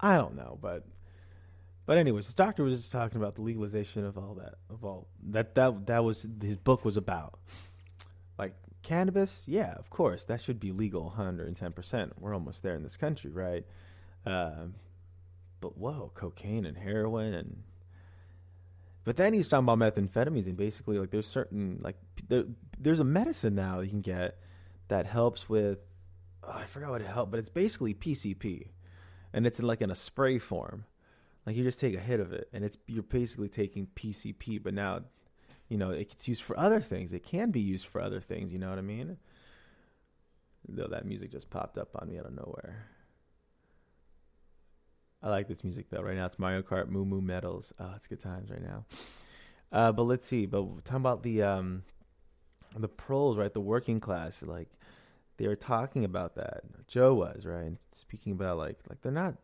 I 0.00 0.16
don't 0.16 0.36
know, 0.36 0.58
but 0.60 0.84
but 1.86 1.98
anyways, 1.98 2.26
this 2.26 2.34
doctor 2.34 2.64
was 2.64 2.78
just 2.80 2.92
talking 2.92 3.16
about 3.16 3.36
the 3.36 3.42
legalization 3.42 4.04
of 4.04 4.18
all 4.18 4.34
that 4.34 4.54
of 4.68 4.84
all 4.84 5.08
that 5.30 5.54
that 5.54 5.86
that 5.86 6.04
was 6.04 6.26
his 6.42 6.56
book 6.56 6.84
was 6.84 6.96
about. 6.96 7.38
Like 8.38 8.54
cannabis, 8.82 9.44
yeah, 9.46 9.72
of 9.72 9.88
course, 9.88 10.24
that 10.24 10.40
should 10.40 10.60
be 10.60 10.72
legal 10.72 11.04
110 11.04 11.72
percent. 11.72 12.12
We're 12.18 12.34
almost 12.34 12.62
there 12.62 12.74
in 12.74 12.82
this 12.82 12.96
country, 12.96 13.30
right? 13.30 13.64
Uh, 14.26 14.66
but 15.60 15.78
whoa, 15.78 16.10
cocaine 16.14 16.66
and 16.66 16.76
heroin 16.76 17.32
and 17.32 17.62
but 19.04 19.14
then 19.14 19.32
he's 19.32 19.48
talking 19.48 19.68
about 19.68 19.78
methamphetamines 19.78 20.46
and 20.46 20.56
basically 20.56 20.98
like 20.98 21.10
there's 21.10 21.28
certain 21.28 21.78
like 21.80 21.96
there, 22.28 22.44
there's 22.78 22.98
a 22.98 23.04
medicine 23.04 23.54
now 23.54 23.78
you 23.78 23.88
can 23.88 24.00
get 24.00 24.36
that 24.88 25.06
helps 25.06 25.48
with 25.48 25.78
oh, 26.42 26.50
I 26.52 26.64
forgot 26.64 26.90
what 26.90 27.00
it 27.00 27.06
helped, 27.06 27.30
but 27.30 27.38
it's 27.38 27.48
basically 27.48 27.94
PCP 27.94 28.70
and 29.36 29.46
it's 29.46 29.62
like 29.62 29.82
in 29.82 29.90
a 29.90 29.94
spray 29.94 30.38
form. 30.38 30.86
Like 31.46 31.54
you 31.54 31.62
just 31.62 31.78
take 31.78 31.94
a 31.94 32.00
hit 32.00 32.18
of 32.18 32.32
it, 32.32 32.48
and 32.52 32.64
it's 32.64 32.78
you're 32.88 33.04
basically 33.04 33.48
taking 33.48 33.86
PCP, 33.94 34.60
but 34.60 34.74
now, 34.74 35.02
you 35.68 35.76
know, 35.76 35.90
it's 35.90 36.26
used 36.26 36.42
for 36.42 36.58
other 36.58 36.80
things. 36.80 37.12
It 37.12 37.22
can 37.22 37.52
be 37.52 37.60
used 37.60 37.86
for 37.86 38.00
other 38.00 38.18
things. 38.18 38.52
You 38.52 38.58
know 38.58 38.70
what 38.70 38.78
I 38.78 38.82
mean? 38.82 39.18
Though 40.68 40.88
that 40.88 41.04
music 41.04 41.30
just 41.30 41.50
popped 41.50 41.78
up 41.78 41.90
on 41.94 42.08
me 42.08 42.18
out 42.18 42.26
of 42.26 42.32
nowhere. 42.32 42.86
I 45.22 45.28
like 45.28 45.46
this 45.46 45.62
music 45.62 45.90
though. 45.90 46.02
Right 46.02 46.16
now 46.16 46.26
it's 46.26 46.38
Mario 46.38 46.62
Kart 46.62 46.88
Moo 46.88 47.04
Moo 47.04 47.20
Meadows. 47.20 47.72
Oh, 47.78 47.92
it's 47.94 48.06
good 48.06 48.20
times 48.20 48.50
right 48.50 48.62
now. 48.62 48.86
Uh, 49.70 49.92
but 49.92 50.04
let's 50.04 50.26
see. 50.26 50.46
But 50.46 50.84
talking 50.84 50.96
about 50.96 51.22
the 51.22 51.42
um, 51.42 51.82
the 52.74 52.88
proles, 52.88 53.36
right? 53.36 53.52
The 53.52 53.60
working 53.60 54.00
class, 54.00 54.42
like 54.42 54.70
they 55.36 55.48
were 55.48 55.56
talking 55.56 56.04
about 56.04 56.36
that. 56.36 56.62
Joe 56.86 57.14
was 57.14 57.44
right, 57.44 57.72
speaking 57.92 58.32
about 58.32 58.58
like 58.58 58.78
like 58.88 59.00
they're 59.02 59.12
not 59.12 59.36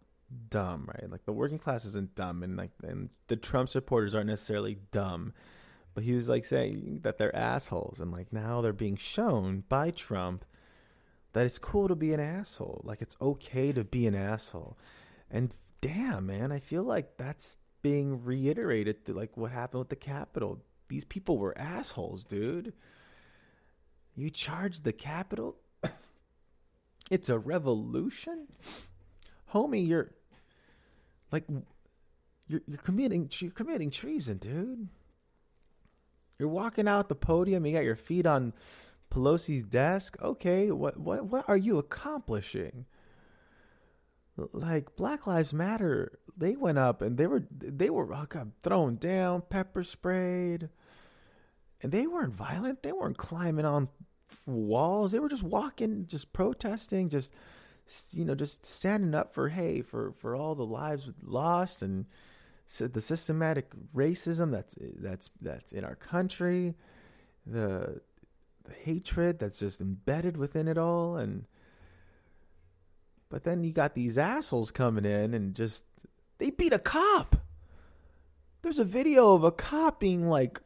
dumb, 0.49 0.89
right? 0.89 1.11
Like 1.11 1.25
the 1.25 1.33
working 1.33 1.59
class 1.59 1.85
isn't 1.85 2.15
dumb, 2.15 2.43
and 2.43 2.57
like 2.57 2.71
and 2.83 3.11
the 3.29 3.37
Trump 3.37 3.69
supporters 3.69 4.15
aren't 4.15 4.29
necessarily 4.29 4.79
dumb, 4.91 5.33
but 5.95 6.05
he 6.05 6.15
was 6.15 6.29
like 6.29 6.45
saying 6.45 7.01
that 7.03 7.19
they're 7.19 7.35
assholes, 7.35 8.01
and 8.01 8.13
like 8.13 8.33
now 8.33 8.61
they're 8.61 8.73
being 8.73 8.97
shown 8.97 9.65
by 9.69 9.91
Trump 9.91 10.45
that 11.33 11.47
it's 11.47 11.59
cool 11.59 11.89
to 11.89 11.97
be 11.97 12.13
an 12.13 12.21
asshole, 12.21 12.83
like 12.85 13.03
it's 13.03 13.17
okay 13.21 13.73
to 13.73 13.85
be 13.85 14.07
an 14.07 14.15
asshole, 14.15 14.79
and 15.31 15.55
damn 15.81 16.27
man, 16.27 16.53
I 16.53 16.61
feel 16.61 16.85
like 16.85 17.17
that's 17.17 17.59
being 17.83 18.25
reiterated 18.25 19.05
to 19.05 19.13
like 19.13 19.37
what 19.37 19.51
happened 19.51 19.81
with 19.81 19.89
the 19.91 19.97
Capitol. 19.97 20.63
These 20.89 21.05
people 21.05 21.39
were 21.39 21.57
assholes, 21.59 22.25
dude. 22.25 22.73
You 24.15 24.31
charged 24.31 24.85
the 24.85 24.93
Capitol 24.93 25.57
it's 27.12 27.28
a 27.28 27.38
revolution? 27.38 28.49
Homie, 29.52 29.87
you're 29.87 30.12
like 31.31 31.45
you're 32.49 32.62
you're 32.66 32.78
committing 32.78 33.31
you're 33.38 33.50
committing 33.50 33.90
treason, 33.90 34.38
dude. 34.38 34.88
You're 36.38 36.49
walking 36.49 36.88
out 36.88 37.11
the 37.11 37.14
podium. 37.14 37.66
You 37.66 37.75
got 37.75 37.85
your 37.85 37.97
feet 37.97 38.26
on 38.26 38.54
Pelosi's 39.11 39.62
desk. 39.62 40.16
Okay, 40.23 40.71
what 40.71 40.99
what 40.99 41.26
what 41.26 41.45
are 41.49 41.57
you 41.57 41.76
accomplishing? 41.76 42.87
Like 44.54 44.97
Black 44.97 45.26
Lives 45.26 45.52
Matter, 45.52 46.19
they 46.35 46.57
went 46.57 46.78
up 46.78 47.02
and 47.02 47.19
they 47.19 47.26
were 47.26 47.47
they 47.50 47.90
were 47.90 48.11
oh 48.14 48.25
God, 48.26 48.52
thrown 48.62 48.97
down, 48.97 49.42
pepper 49.50 49.85
sprayed, 49.85 50.71
and 51.83 51.92
they 51.92 52.07
weren't 52.07 52.35
violent. 52.35 52.83
They 52.83 52.92
weren't 52.92 53.19
climbing 53.19 53.66
on 53.66 53.90
walls. 54.47 55.12
They 55.12 55.19
were 55.19 55.29
just 55.29 55.43
walking, 55.43 56.07
just 56.07 56.33
protesting, 56.33 57.09
just 57.09 57.35
you 58.12 58.25
know, 58.25 58.35
just 58.35 58.65
standing 58.65 59.15
up 59.15 59.35
for 59.35 59.49
hey, 59.49 59.83
for 59.83 60.12
for 60.12 60.35
all 60.35 60.55
the 60.55 60.67
lives 60.67 61.11
lost 61.23 61.83
and 61.83 62.07
the 62.79 63.01
systematic 63.01 63.73
racism 63.95 64.51
that's 64.51 64.77
that's 64.81 65.31
that's 65.41 65.73
in 65.73 65.85
our 65.85 65.97
country, 65.97 66.75
the, 67.47 68.01
the 68.65 68.73
hatred 68.73 69.39
that's 69.39 69.59
just 69.59 69.81
embedded 69.81 70.37
within 70.37 70.69
it 70.69 70.79
all, 70.79 71.17
and 71.17 71.45
but 73.29 73.45
then 73.45 73.65
you 73.65 73.73
got 73.73 73.95
these 73.95 74.17
assholes 74.19 74.71
coming 74.71 75.05
in 75.05 75.35
and 75.35 75.55
just 75.55 75.85
they 76.39 76.51
beat 76.51 76.73
a 76.73 76.79
cop. 76.79 77.37
There's 78.62 78.79
a 78.79 78.85
video 78.85 79.35
of 79.35 79.45
a 79.45 79.53
cop 79.53 80.01
being 80.01 80.29
like 80.29 80.61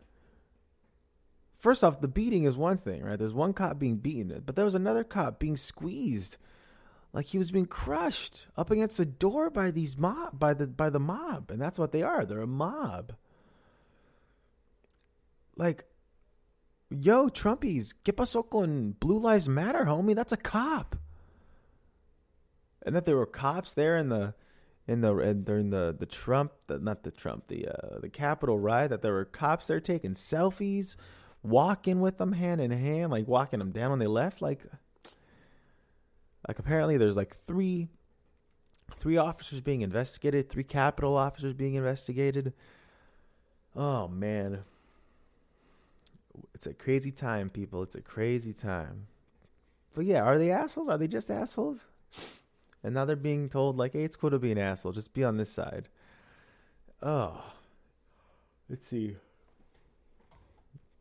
First 1.67 1.83
off, 1.83 2.01
the 2.01 2.07
beating 2.07 2.45
is 2.45 2.57
one 2.57 2.77
thing, 2.77 3.03
right? 3.03 3.19
There's 3.19 3.35
one 3.35 3.53
cop 3.53 3.77
being 3.77 3.97
beaten, 3.97 4.41
but 4.47 4.55
there 4.55 4.65
was 4.65 4.77
another 4.77 5.03
cop 5.03 5.41
being 5.41 5.57
squeezed. 5.57 6.37
Like 7.13 7.27
he 7.27 7.39
was 7.39 7.51
being 7.51 7.67
crushed 7.67 8.47
up 8.57 8.71
against 8.71 9.01
a 9.01 9.05
door 9.05 9.51
by 9.51 9.73
these 9.73 9.99
mob 9.99 10.39
by 10.39 10.55
the 10.55 10.69
by 10.69 10.91
the 10.91 11.01
mob 11.01 11.51
and 11.51 11.61
that's 11.61 11.77
what 11.77 11.91
they 11.91 12.05
are. 12.05 12.25
They're 12.25 12.39
a 12.39 12.47
mob. 12.47 13.17
Like 15.57 15.87
yo 16.89 17.31
trumpies 17.31 17.95
que 18.05 18.15
pasó 18.15 18.49
con 18.49 18.95
blue 19.01 19.19
lives 19.19 19.49
matter 19.49 19.87
homie? 19.87 20.15
That's 20.15 20.33
a 20.33 20.37
cop. 20.37 20.95
And 22.85 22.95
that 22.95 23.07
there 23.07 23.17
were 23.17 23.27
cops 23.27 23.75
there 23.75 23.97
in 23.97 24.09
the 24.09 24.35
in 24.87 25.01
the 25.01 25.19
in, 25.19 25.43
during 25.43 25.71
the 25.71 25.97
the 25.99 26.07
trump 26.07 26.53
the, 26.69 26.79
not 26.79 27.03
the 27.03 27.11
trump 27.11 27.49
the 27.49 27.67
uh 27.67 27.99
the 27.99 28.09
capitol 28.09 28.57
riot 28.57 28.91
that 28.91 29.03
there 29.03 29.15
were 29.15 29.25
cops 29.25 29.67
there 29.67 29.81
taking 29.81 30.15
selfies 30.15 30.95
walking 31.43 32.01
with 32.01 32.19
them 32.19 32.33
hand 32.33 32.61
in 32.61 32.71
hand 32.71 33.11
like 33.11 33.29
walking 33.29 33.59
them 33.59 33.71
down 33.71 33.91
when 33.91 33.99
they 33.99 34.07
left 34.07 34.43
like 34.43 34.61
like 36.49 36.59
apparently 36.59 36.97
there's 36.97 37.17
like 37.17 37.37
three 37.37 37.89
three 38.99 39.17
officers 39.17 39.61
being 39.61 39.83
investigated, 39.83 40.49
three 40.49 40.65
Capitol 40.65 41.17
officers 41.17 41.53
being 41.53 41.75
investigated. 41.75 42.53
Oh 43.75 44.09
man. 44.09 44.65
It's 46.55 46.67
a 46.67 46.75
crazy 46.75 47.11
time, 47.11 47.51
people. 47.51 47.83
It's 47.83 47.95
a 47.95 48.03
crazy 48.03 48.53
time. 48.53 49.07
But 49.95 50.05
yeah, 50.05 50.23
are 50.23 50.39
they 50.39 50.51
assholes? 50.51 50.89
Are 50.89 50.99
they 50.99 51.09
just 51.09 51.31
assholes? 51.31 51.87
And 52.83 52.95
now 52.95 53.05
they're 53.05 53.17
being 53.17 53.49
told 53.49 53.77
like, 53.77 53.95
hey, 53.95 54.05
it's 54.05 54.17
cool 54.17 54.31
to 54.31 54.39
be 54.39 54.53
an 54.53 54.59
asshole. 54.59 54.93
Just 54.93 55.15
be 55.15 55.25
on 55.25 55.39
this 55.39 55.51
side. 55.51 55.89
Oh. 57.03 57.43
Let's 58.69 58.87
see. 58.89 59.17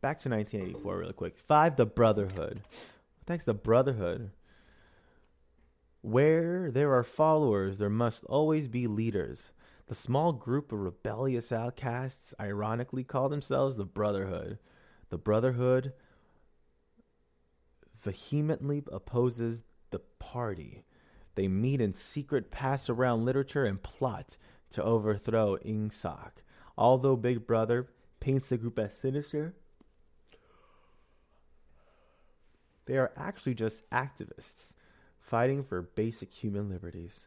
Back 0.06 0.18
to 0.18 0.28
1984 0.28 0.98
really 0.98 1.12
quick. 1.12 1.36
Five, 1.36 1.74
the 1.74 1.84
Brotherhood. 1.84 2.60
Thanks, 3.26 3.42
the 3.42 3.54
Brotherhood. 3.54 4.30
Where 6.00 6.70
there 6.70 6.94
are 6.94 7.02
followers, 7.02 7.80
there 7.80 7.90
must 7.90 8.24
always 8.26 8.68
be 8.68 8.86
leaders. 8.86 9.50
The 9.88 9.96
small 9.96 10.32
group 10.32 10.70
of 10.70 10.78
rebellious 10.78 11.50
outcasts 11.50 12.36
ironically 12.38 13.02
call 13.02 13.28
themselves 13.28 13.76
the 13.76 13.84
Brotherhood. 13.84 14.60
The 15.08 15.18
Brotherhood 15.18 15.92
vehemently 18.00 18.84
opposes 18.92 19.64
the 19.90 20.02
party. 20.20 20.84
They 21.34 21.48
meet 21.48 21.80
in 21.80 21.92
secret, 21.92 22.52
pass 22.52 22.88
around 22.88 23.24
literature, 23.24 23.64
and 23.64 23.82
plot 23.82 24.38
to 24.70 24.84
overthrow 24.84 25.56
Ingsoc. 25.56 26.30
Although 26.78 27.16
Big 27.16 27.44
Brother 27.44 27.88
paints 28.20 28.50
the 28.50 28.56
group 28.56 28.78
as 28.78 28.96
sinister, 28.96 29.56
they 32.86 32.96
are 32.96 33.12
actually 33.16 33.54
just 33.54 33.88
activists 33.90 34.72
fighting 35.20 35.62
for 35.64 35.82
basic 35.82 36.32
human 36.32 36.70
liberties. 36.70 37.26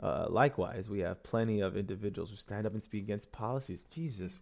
Uh, 0.00 0.26
likewise, 0.28 0.88
we 0.88 1.00
have 1.00 1.22
plenty 1.22 1.60
of 1.60 1.76
individuals 1.76 2.30
who 2.30 2.36
stand 2.36 2.66
up 2.66 2.72
and 2.72 2.82
speak 2.82 3.02
against 3.02 3.30
policies. 3.30 3.86
Jesus. 3.90 4.40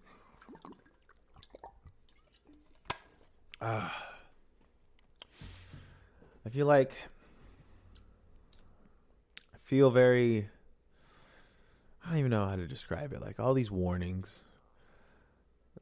Uh, 3.60 3.90
I 6.46 6.48
feel 6.48 6.66
like 6.66 6.92
I 9.54 9.58
feel 9.64 9.90
very 9.90 10.48
I 12.04 12.08
don't 12.08 12.18
even 12.18 12.30
know 12.30 12.46
how 12.46 12.56
to 12.56 12.66
describe 12.66 13.12
it. 13.12 13.20
Like 13.20 13.38
all 13.38 13.52
these 13.52 13.70
warnings. 13.70 14.44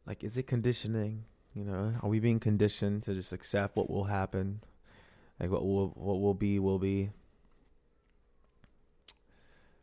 Like 0.07 0.25
is 0.25 0.37
it 0.37 0.49
conditioning? 0.49 1.25
You 1.59 1.64
know, 1.64 1.92
are 2.05 2.09
we 2.09 2.21
being 2.21 2.38
conditioned 2.38 3.03
to 3.03 3.14
just 3.14 3.33
accept 3.33 3.77
what 3.77 3.90
will 3.90 4.05
happen? 4.05 4.61
Like 5.40 5.51
what 5.51 5.66
will 5.66 5.88
what 5.88 6.21
will 6.21 6.35
be 6.35 6.61
will 6.61 6.79
be. 6.79 7.11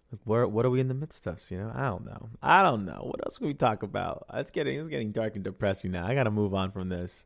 Like 0.09 0.21
where 0.23 0.47
what 0.47 0.65
are 0.65 0.69
we 0.69 0.79
in 0.79 0.87
the 0.87 0.93
midst 0.93 1.27
of? 1.27 1.41
You 1.51 1.57
know, 1.57 1.73
I 1.75 1.87
don't 1.87 2.05
know. 2.05 2.29
I 2.41 2.63
don't 2.63 2.85
know. 2.85 3.01
What 3.03 3.19
else 3.25 3.39
can 3.39 3.47
we 3.47 3.53
talk 3.53 3.83
about? 3.83 4.25
It's 4.33 4.51
getting 4.51 4.79
it's 4.79 4.87
getting 4.87 5.11
dark 5.11 5.35
and 5.35 5.43
depressing 5.43 5.91
now. 5.91 6.07
I 6.07 6.15
got 6.15 6.23
to 6.23 6.31
move 6.31 6.53
on 6.53 6.71
from 6.71 6.87
this. 6.87 7.25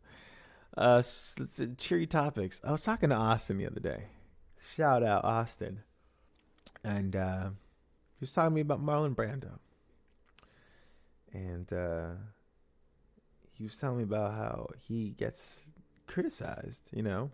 Uh, 0.76 1.04
cheery 1.78 2.08
topics. 2.08 2.60
I 2.64 2.72
was 2.72 2.82
talking 2.82 3.10
to 3.10 3.16
Austin 3.16 3.60
the 3.60 3.68
other 3.68 3.80
day. 3.80 4.06
Shout 4.76 5.04
out 5.04 5.26
Austin, 5.26 5.82
and 6.84 7.16
uh, 7.16 7.50
he 8.20 8.22
was 8.22 8.34
talking 8.34 8.50
to 8.50 8.56
me 8.56 8.62
about 8.62 8.84
Marlon 8.84 9.16
Brando, 9.16 9.60
and 11.34 11.72
uh, 11.72 12.14
he 13.60 13.66
was 13.66 13.78
telling 13.78 13.98
me 13.98 14.04
about 14.04 14.32
how 14.32 14.68
he 14.88 15.10
gets 15.12 15.70
criticized. 16.08 16.90
You 16.92 17.04
know, 17.04 17.32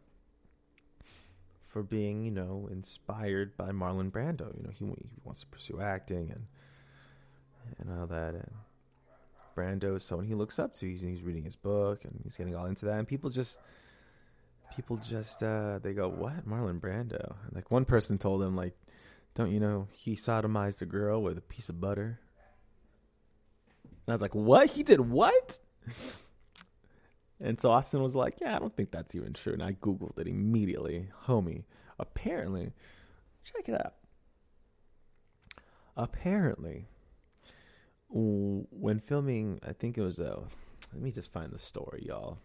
for 1.67 1.83
being, 1.83 2.23
you 2.23 2.31
know, 2.31 2.67
inspired 2.71 3.55
by 3.57 3.69
Marlon 3.69 4.09
Brando. 4.09 4.55
You 4.57 4.63
know, 4.63 4.71
he, 4.73 4.85
he 4.85 5.09
wants 5.23 5.41
to 5.41 5.47
pursue 5.47 5.79
acting 5.81 6.31
and 6.31 6.47
and 7.79 7.99
all 7.99 8.07
that. 8.07 8.33
And 8.33 8.51
Brando 9.55 9.95
is 9.95 10.03
someone 10.03 10.25
he 10.25 10.35
looks 10.35 10.57
up 10.57 10.73
to. 10.75 10.88
He's, 10.88 11.01
he's 11.01 11.21
reading 11.21 11.43
his 11.43 11.55
book 11.55 12.05
and 12.05 12.19
he's 12.23 12.38
getting 12.38 12.55
all 12.55 12.65
into 12.65 12.85
that. 12.85 12.97
And 12.97 13.07
people 13.07 13.29
just 13.29 13.59
people 14.75 14.97
just 14.97 15.43
uh, 15.43 15.79
they 15.79 15.93
go, 15.93 16.07
"What, 16.07 16.47
Marlon 16.47 16.79
Brando?" 16.79 17.35
And 17.45 17.53
like 17.53 17.69
one 17.69 17.85
person 17.85 18.17
told 18.17 18.41
him, 18.41 18.55
like, 18.55 18.75
"Don't 19.33 19.51
you 19.51 19.59
know 19.59 19.88
he 19.91 20.15
sodomized 20.15 20.81
a 20.81 20.85
girl 20.85 21.21
with 21.21 21.38
a 21.38 21.41
piece 21.41 21.69
of 21.69 21.79
butter?" 21.79 22.19
And 23.83 24.07
I 24.07 24.11
was 24.13 24.21
like, 24.21 24.33
"What? 24.33 24.69
He 24.71 24.83
did 24.83 25.01
what?" 25.01 25.59
And 27.39 27.60
so 27.60 27.69
Austin 27.69 28.02
was 28.02 28.15
like, 28.15 28.39
Yeah, 28.41 28.56
I 28.56 28.60
don't 28.60 28.76
think 28.76 28.91
that's 28.91 29.15
even 29.15 29.34
true. 29.34 29.54
And 29.54 29.63
I 29.63 29.74
Googled 29.74 30.19
it 30.19 30.28
immediately. 30.28 31.10
Homie, 31.26 31.63
apparently, 32.00 32.71
check 33.43 33.67
it 33.67 33.76
out. 33.76 33.95
Apparently, 35.98 36.86
when 38.10 39.00
filming, 39.00 39.60
I 39.67 39.74
think 39.74 39.98
it 39.98 40.02
was, 40.02 40.19
uh, 40.19 40.41
let 40.93 41.02
me 41.02 41.12
just 41.12 41.32
find 41.32 41.52
the 41.52 41.60
story, 41.60 42.04
y'all. 42.06 42.38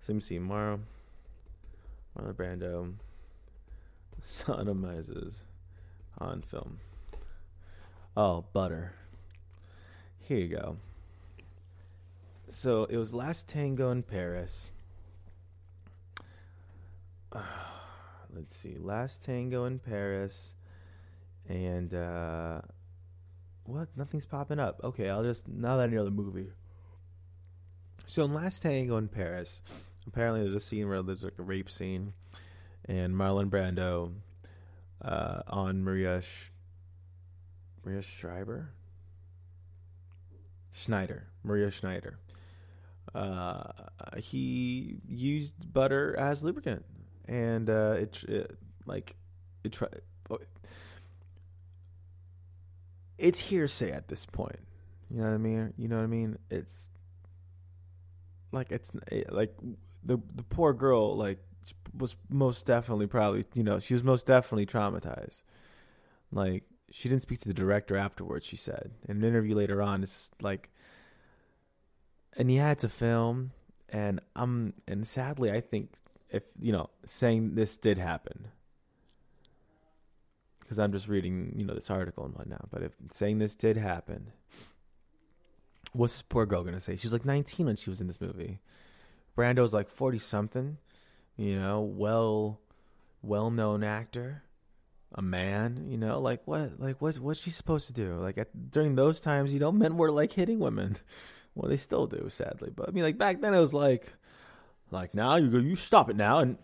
So 0.00 0.12
let 0.12 0.16
me 0.16 0.20
see. 0.22 0.38
Mar, 0.38 0.78
Marlon 2.16 2.34
Brando 2.34 2.94
sodomizes 4.24 5.34
on 6.18 6.42
film. 6.42 6.78
Oh, 8.16 8.44
butter. 8.52 8.94
Here 10.20 10.38
you 10.38 10.48
go 10.48 10.76
so 12.50 12.84
it 12.84 12.96
was 12.96 13.14
last 13.14 13.48
tango 13.48 13.90
in 13.90 14.02
Paris. 14.02 14.72
Uh, 17.32 17.42
let's 18.34 18.56
see, 18.56 18.76
last 18.78 19.24
tango 19.24 19.64
in 19.64 19.78
Paris, 19.78 20.54
and 21.48 21.94
uh, 21.94 22.60
what? 23.64 23.88
Nothing's 23.96 24.26
popping 24.26 24.58
up. 24.58 24.80
Okay, 24.82 25.08
I'll 25.08 25.22
just 25.22 25.48
now 25.48 25.76
that 25.76 25.84
I 25.84 25.86
know 25.86 26.04
the 26.04 26.10
movie. 26.10 26.50
So 28.06 28.24
in 28.24 28.34
Last 28.34 28.62
Tango 28.62 28.96
in 28.96 29.06
Paris, 29.06 29.62
apparently 30.04 30.42
there's 30.42 30.54
a 30.54 30.60
scene 30.60 30.88
where 30.88 31.00
there's 31.00 31.22
like 31.22 31.38
a 31.38 31.42
rape 31.42 31.70
scene, 31.70 32.12
and 32.86 33.14
Marlon 33.14 33.48
Brando 33.48 34.12
uh, 35.02 35.42
on 35.46 35.84
Maria 35.84 36.20
Sh- 36.20 36.50
Maria 37.84 38.02
Schreiber 38.02 38.70
Schneider 40.72 41.26
Maria 41.42 41.70
Schneider 41.70 42.18
uh, 43.14 43.62
he 44.16 44.98
used 45.08 45.72
butter 45.72 46.16
as 46.18 46.42
lubricant, 46.42 46.84
and 47.26 47.68
uh, 47.68 47.94
it, 47.98 48.22
it 48.24 48.58
like 48.86 49.16
it. 49.64 49.80
Oh, 50.30 50.38
it's 53.18 53.40
hearsay 53.40 53.90
at 53.92 54.08
this 54.08 54.26
point. 54.26 54.60
You 55.10 55.18
know 55.18 55.24
what 55.24 55.34
I 55.34 55.38
mean? 55.38 55.74
You 55.76 55.88
know 55.88 55.96
what 55.96 56.04
I 56.04 56.08
mean? 56.08 56.38
It's 56.50 56.90
like 58.52 58.70
it's 58.70 58.92
like 59.28 59.54
the 60.04 60.18
the 60.34 60.42
poor 60.44 60.72
girl 60.72 61.16
like 61.16 61.38
was 61.96 62.16
most 62.28 62.64
definitely 62.66 63.06
probably 63.06 63.44
you 63.54 63.62
know 63.62 63.78
she 63.78 63.94
was 63.94 64.04
most 64.04 64.26
definitely 64.26 64.66
traumatized. 64.66 65.42
Like 66.32 66.64
she 66.90 67.08
didn't 67.08 67.22
speak 67.22 67.38
to 67.40 67.48
the 67.48 67.54
director 67.54 67.96
afterwards. 67.96 68.46
She 68.46 68.56
said 68.56 68.92
in 69.08 69.18
an 69.18 69.24
interview 69.24 69.54
later 69.54 69.80
on, 69.80 70.02
it's 70.02 70.30
like, 70.40 70.70
and 72.36 72.52
yeah, 72.52 72.70
it's 72.70 72.84
a 72.84 72.88
film, 72.88 73.52
and 73.88 74.20
I'm 74.36 74.74
and 74.86 75.06
sadly 75.06 75.50
I 75.50 75.60
think 75.60 75.90
if 76.30 76.44
you 76.58 76.72
know 76.72 76.90
saying 77.04 77.54
this 77.54 77.76
did 77.76 77.98
happen 77.98 78.48
because 80.60 80.78
I'm 80.78 80.92
just 80.92 81.08
reading 81.08 81.54
you 81.56 81.64
know 81.64 81.74
this 81.74 81.90
article 81.90 82.24
and 82.24 82.34
whatnot, 82.34 82.70
but 82.70 82.82
if 82.82 82.92
saying 83.10 83.38
this 83.38 83.56
did 83.56 83.76
happen. 83.76 84.32
What's 85.92 86.12
this 86.12 86.22
poor 86.22 86.46
girl 86.46 86.62
gonna 86.62 86.80
say? 86.80 86.94
She 86.94 87.06
was 87.06 87.12
like 87.12 87.24
19 87.24 87.66
when 87.66 87.74
she 87.74 87.90
was 87.90 88.00
in 88.00 88.06
this 88.06 88.20
movie. 88.20 88.60
Brando's 89.36 89.74
like 89.74 89.88
40 89.88 90.18
something 90.18 90.76
you 91.40 91.58
know, 91.58 91.80
well 91.80 92.60
well 93.22 93.50
known 93.50 93.82
actor, 93.82 94.42
a 95.14 95.22
man, 95.22 95.86
you 95.88 95.96
know, 95.96 96.20
like 96.20 96.42
what 96.44 96.78
like 96.78 97.00
what's 97.00 97.18
what's 97.18 97.40
she 97.40 97.48
supposed 97.48 97.86
to 97.86 97.94
do? 97.94 98.16
Like 98.16 98.36
at, 98.36 98.70
during 98.70 98.94
those 98.94 99.22
times, 99.22 99.50
you 99.50 99.58
know, 99.58 99.72
men 99.72 99.96
were 99.96 100.10
like 100.10 100.32
hitting 100.32 100.58
women. 100.58 100.98
Well, 101.54 101.68
they 101.68 101.76
still 101.76 102.06
do, 102.06 102.28
sadly. 102.30 102.70
But 102.74 102.88
I 102.88 102.92
mean 102.92 103.04
like 103.04 103.18
back 103.18 103.40
then 103.40 103.54
it 103.54 103.60
was 103.60 103.74
like 103.74 104.12
like 104.90 105.14
now 105.14 105.36
you 105.36 105.48
go 105.48 105.58
you 105.58 105.76
stop 105.76 106.10
it 106.10 106.16
now 106.16 106.38
and 106.38 106.58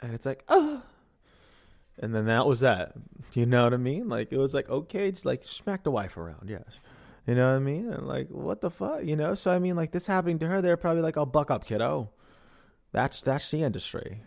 and 0.00 0.14
it's 0.14 0.26
like, 0.26 0.44
oh 0.48 0.82
and 1.98 2.14
then 2.14 2.26
that 2.26 2.46
was 2.46 2.60
that. 2.60 2.92
You 3.34 3.46
know 3.46 3.64
what 3.64 3.74
I 3.74 3.78
mean? 3.78 4.08
Like 4.08 4.32
it 4.32 4.38
was 4.38 4.54
like 4.54 4.68
okay, 4.68 5.10
just 5.10 5.26
like 5.26 5.44
smack 5.44 5.84
the 5.84 5.90
wife 5.90 6.16
around, 6.16 6.48
yes. 6.48 6.80
You 7.26 7.34
know 7.34 7.50
what 7.50 7.56
I 7.56 7.60
mean? 7.60 7.90
And 7.90 8.06
like 8.06 8.28
what 8.28 8.60
the 8.60 8.70
fuck, 8.70 9.04
you 9.04 9.16
know? 9.16 9.34
So 9.34 9.50
I 9.50 9.58
mean 9.58 9.76
like 9.76 9.92
this 9.92 10.06
happening 10.06 10.38
to 10.40 10.46
her, 10.46 10.62
they're 10.62 10.76
probably 10.76 11.02
like, 11.02 11.16
"Oh, 11.16 11.26
buck 11.26 11.50
up, 11.50 11.64
kiddo." 11.64 12.10
That's 12.92 13.20
that's 13.20 13.50
the 13.50 13.62
industry. 13.62 14.22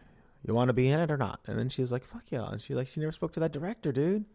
You 0.45 0.53
want 0.53 0.69
to 0.69 0.73
be 0.73 0.89
in 0.89 0.99
it 0.99 1.11
or 1.11 1.17
not? 1.17 1.39
And 1.47 1.57
then 1.57 1.69
she 1.69 1.81
was 1.81 1.91
like, 1.91 2.03
"Fuck 2.03 2.25
yeah!" 2.29 2.49
And 2.49 2.61
she 2.61 2.73
like 2.73 2.87
she 2.87 2.99
never 2.99 3.11
spoke 3.11 3.33
to 3.33 3.39
that 3.39 3.53
director, 3.53 3.91
dude. 3.91 4.25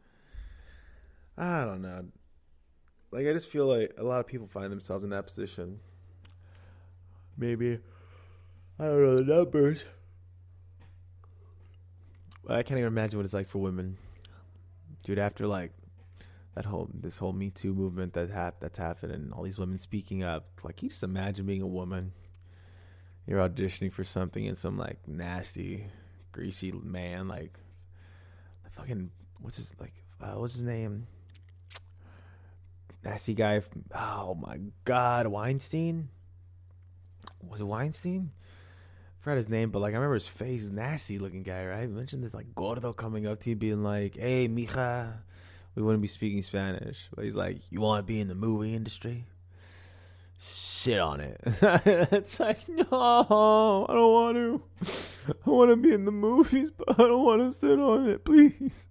I 1.36 1.64
don't 1.64 1.82
know. 1.82 2.06
Like 3.14 3.28
I 3.28 3.32
just 3.32 3.48
feel 3.48 3.66
like 3.66 3.94
a 3.96 4.02
lot 4.02 4.18
of 4.18 4.26
people 4.26 4.48
find 4.48 4.72
themselves 4.72 5.04
in 5.04 5.10
that 5.10 5.24
position. 5.24 5.78
Maybe 7.38 7.78
I 8.78 8.84
don't 8.84 9.02
know 9.02 9.16
the 9.18 9.22
numbers. 9.22 9.84
I 12.48 12.62
can't 12.64 12.78
even 12.78 12.88
imagine 12.88 13.16
what 13.18 13.24
it's 13.24 13.32
like 13.32 13.48
for 13.48 13.58
women, 13.60 13.96
dude. 15.04 15.20
After 15.20 15.46
like 15.46 15.70
that 16.56 16.64
whole 16.64 16.90
this 16.92 17.18
whole 17.18 17.32
Me 17.32 17.50
Too 17.50 17.72
movement 17.72 18.14
that 18.14 18.60
that's 18.60 18.78
happened 18.78 19.12
and 19.12 19.32
all 19.32 19.44
these 19.44 19.58
women 19.58 19.78
speaking 19.78 20.24
up, 20.24 20.46
like, 20.64 20.82
you 20.82 20.88
just 20.88 21.04
imagine 21.04 21.46
being 21.46 21.62
a 21.62 21.66
woman? 21.68 22.12
you're 23.26 23.48
auditioning 23.48 23.90
for 23.90 24.04
something 24.04 24.46
and 24.46 24.58
some 24.58 24.76
like 24.76 24.98
nasty, 25.06 25.86
greasy 26.32 26.72
man 26.72 27.26
like 27.28 27.58
fucking 28.72 29.10
what's 29.40 29.56
his 29.56 29.72
like 29.80 29.94
uh, 30.20 30.34
what's 30.34 30.54
his 30.54 30.62
name? 30.62 31.06
Nasty 33.04 33.34
guy. 33.34 33.62
Oh 33.94 34.34
my 34.34 34.60
god, 34.84 35.26
Weinstein. 35.26 36.08
Was 37.48 37.60
it 37.60 37.66
Weinstein? 37.66 38.30
I 39.20 39.24
forgot 39.24 39.36
his 39.36 39.48
name, 39.48 39.70
but 39.70 39.80
like 39.80 39.92
I 39.92 39.96
remember 39.96 40.14
his 40.14 40.26
face. 40.26 40.70
Nasty 40.70 41.18
looking 41.18 41.42
guy, 41.42 41.66
right? 41.66 41.82
I 41.82 41.86
mentioned 41.86 42.24
this 42.24 42.34
like 42.34 42.54
gordo 42.54 42.92
coming 42.92 43.26
up 43.26 43.40
to 43.40 43.50
you, 43.50 43.56
being 43.56 43.82
like, 43.82 44.16
"Hey, 44.16 44.48
mija." 44.48 45.18
We 45.74 45.82
wouldn't 45.82 46.02
be 46.02 46.08
speaking 46.08 46.40
Spanish, 46.42 47.08
but 47.14 47.24
he's 47.24 47.34
like, 47.34 47.58
"You 47.70 47.80
want 47.80 48.06
to 48.06 48.12
be 48.12 48.20
in 48.20 48.28
the 48.28 48.34
movie 48.34 48.74
industry?" 48.74 49.26
sit 50.36 50.98
on 50.98 51.20
it. 51.20 51.40
it's 51.44 52.38
like, 52.40 52.68
no, 52.68 53.86
I 53.88 53.92
don't 53.92 54.12
want 54.12 54.36
to. 54.36 54.62
I 55.46 55.50
want 55.50 55.70
to 55.70 55.76
be 55.76 55.92
in 55.92 56.04
the 56.04 56.12
movies, 56.12 56.70
but 56.70 56.90
I 56.90 57.04
don't 57.04 57.24
want 57.24 57.40
to 57.40 57.52
sit 57.52 57.78
on 57.78 58.08
it, 58.08 58.24
please. 58.24 58.88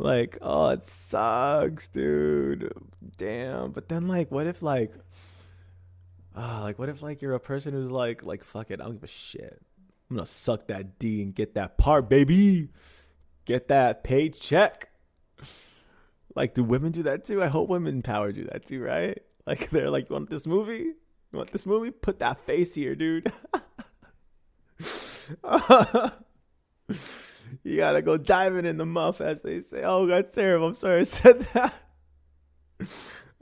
Like, 0.00 0.38
oh, 0.40 0.70
it 0.70 0.82
sucks, 0.82 1.88
dude. 1.88 2.72
Damn. 3.18 3.72
But 3.72 3.90
then, 3.90 4.08
like, 4.08 4.30
what 4.30 4.46
if, 4.46 4.62
like, 4.62 4.94
uh, 6.34 6.60
like, 6.62 6.78
what 6.78 6.88
if, 6.88 7.02
like, 7.02 7.20
you're 7.20 7.34
a 7.34 7.40
person 7.40 7.74
who's 7.74 7.90
like, 7.90 8.24
like, 8.24 8.42
fuck 8.42 8.70
it, 8.70 8.80
I 8.80 8.84
don't 8.84 8.94
give 8.94 9.04
a 9.04 9.06
shit. 9.06 9.60
I'm 10.08 10.16
gonna 10.16 10.26
suck 10.26 10.68
that 10.68 10.98
D 10.98 11.22
and 11.22 11.34
get 11.34 11.54
that 11.54 11.76
part, 11.76 12.08
baby. 12.08 12.70
Get 13.44 13.68
that 13.68 14.02
paycheck. 14.02 14.88
Like, 16.34 16.54
do 16.54 16.64
women 16.64 16.92
do 16.92 17.02
that 17.02 17.26
too? 17.26 17.42
I 17.42 17.48
hope 17.48 17.68
women 17.68 18.00
power 18.00 18.32
do 18.32 18.44
that 18.44 18.64
too, 18.64 18.82
right? 18.82 19.18
Like 19.46 19.68
they're 19.70 19.90
like, 19.90 20.08
you 20.08 20.14
want 20.14 20.30
this 20.30 20.46
movie? 20.46 20.94
You 21.32 21.36
want 21.36 21.52
this 21.52 21.66
movie? 21.66 21.90
Put 21.90 22.20
that 22.20 22.46
face 22.46 22.74
here, 22.74 22.94
dude. 22.94 23.30
you 27.62 27.76
gotta 27.76 28.02
go 28.02 28.16
diving 28.16 28.66
in 28.66 28.76
the 28.76 28.86
muff, 28.86 29.20
as 29.20 29.42
they 29.42 29.60
say. 29.60 29.82
Oh, 29.82 30.06
that's 30.06 30.34
terrible. 30.34 30.68
I'm 30.68 30.74
sorry 30.74 31.00
I 31.00 31.04
said 31.04 31.40
that. 31.54 31.74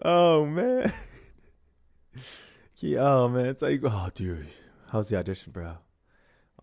oh 0.02 0.46
man. 0.46 0.92
Oh 2.82 3.28
man, 3.28 3.46
it's 3.46 3.62
like, 3.62 3.80
oh 3.82 4.08
dude, 4.14 4.48
how's 4.90 5.08
the 5.08 5.18
audition, 5.18 5.52
bro? 5.52 5.78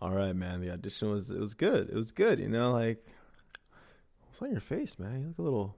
All 0.00 0.10
right, 0.10 0.34
man. 0.34 0.60
The 0.60 0.72
audition 0.72 1.10
was 1.10 1.30
it 1.30 1.38
was 1.38 1.54
good. 1.54 1.90
It 1.90 1.94
was 1.94 2.12
good. 2.12 2.38
You 2.38 2.48
know, 2.48 2.72
like 2.72 3.04
what's 4.24 4.40
on 4.40 4.50
your 4.50 4.60
face, 4.60 4.98
man? 4.98 5.20
You 5.20 5.28
look 5.28 5.38
a 5.38 5.42
little. 5.42 5.76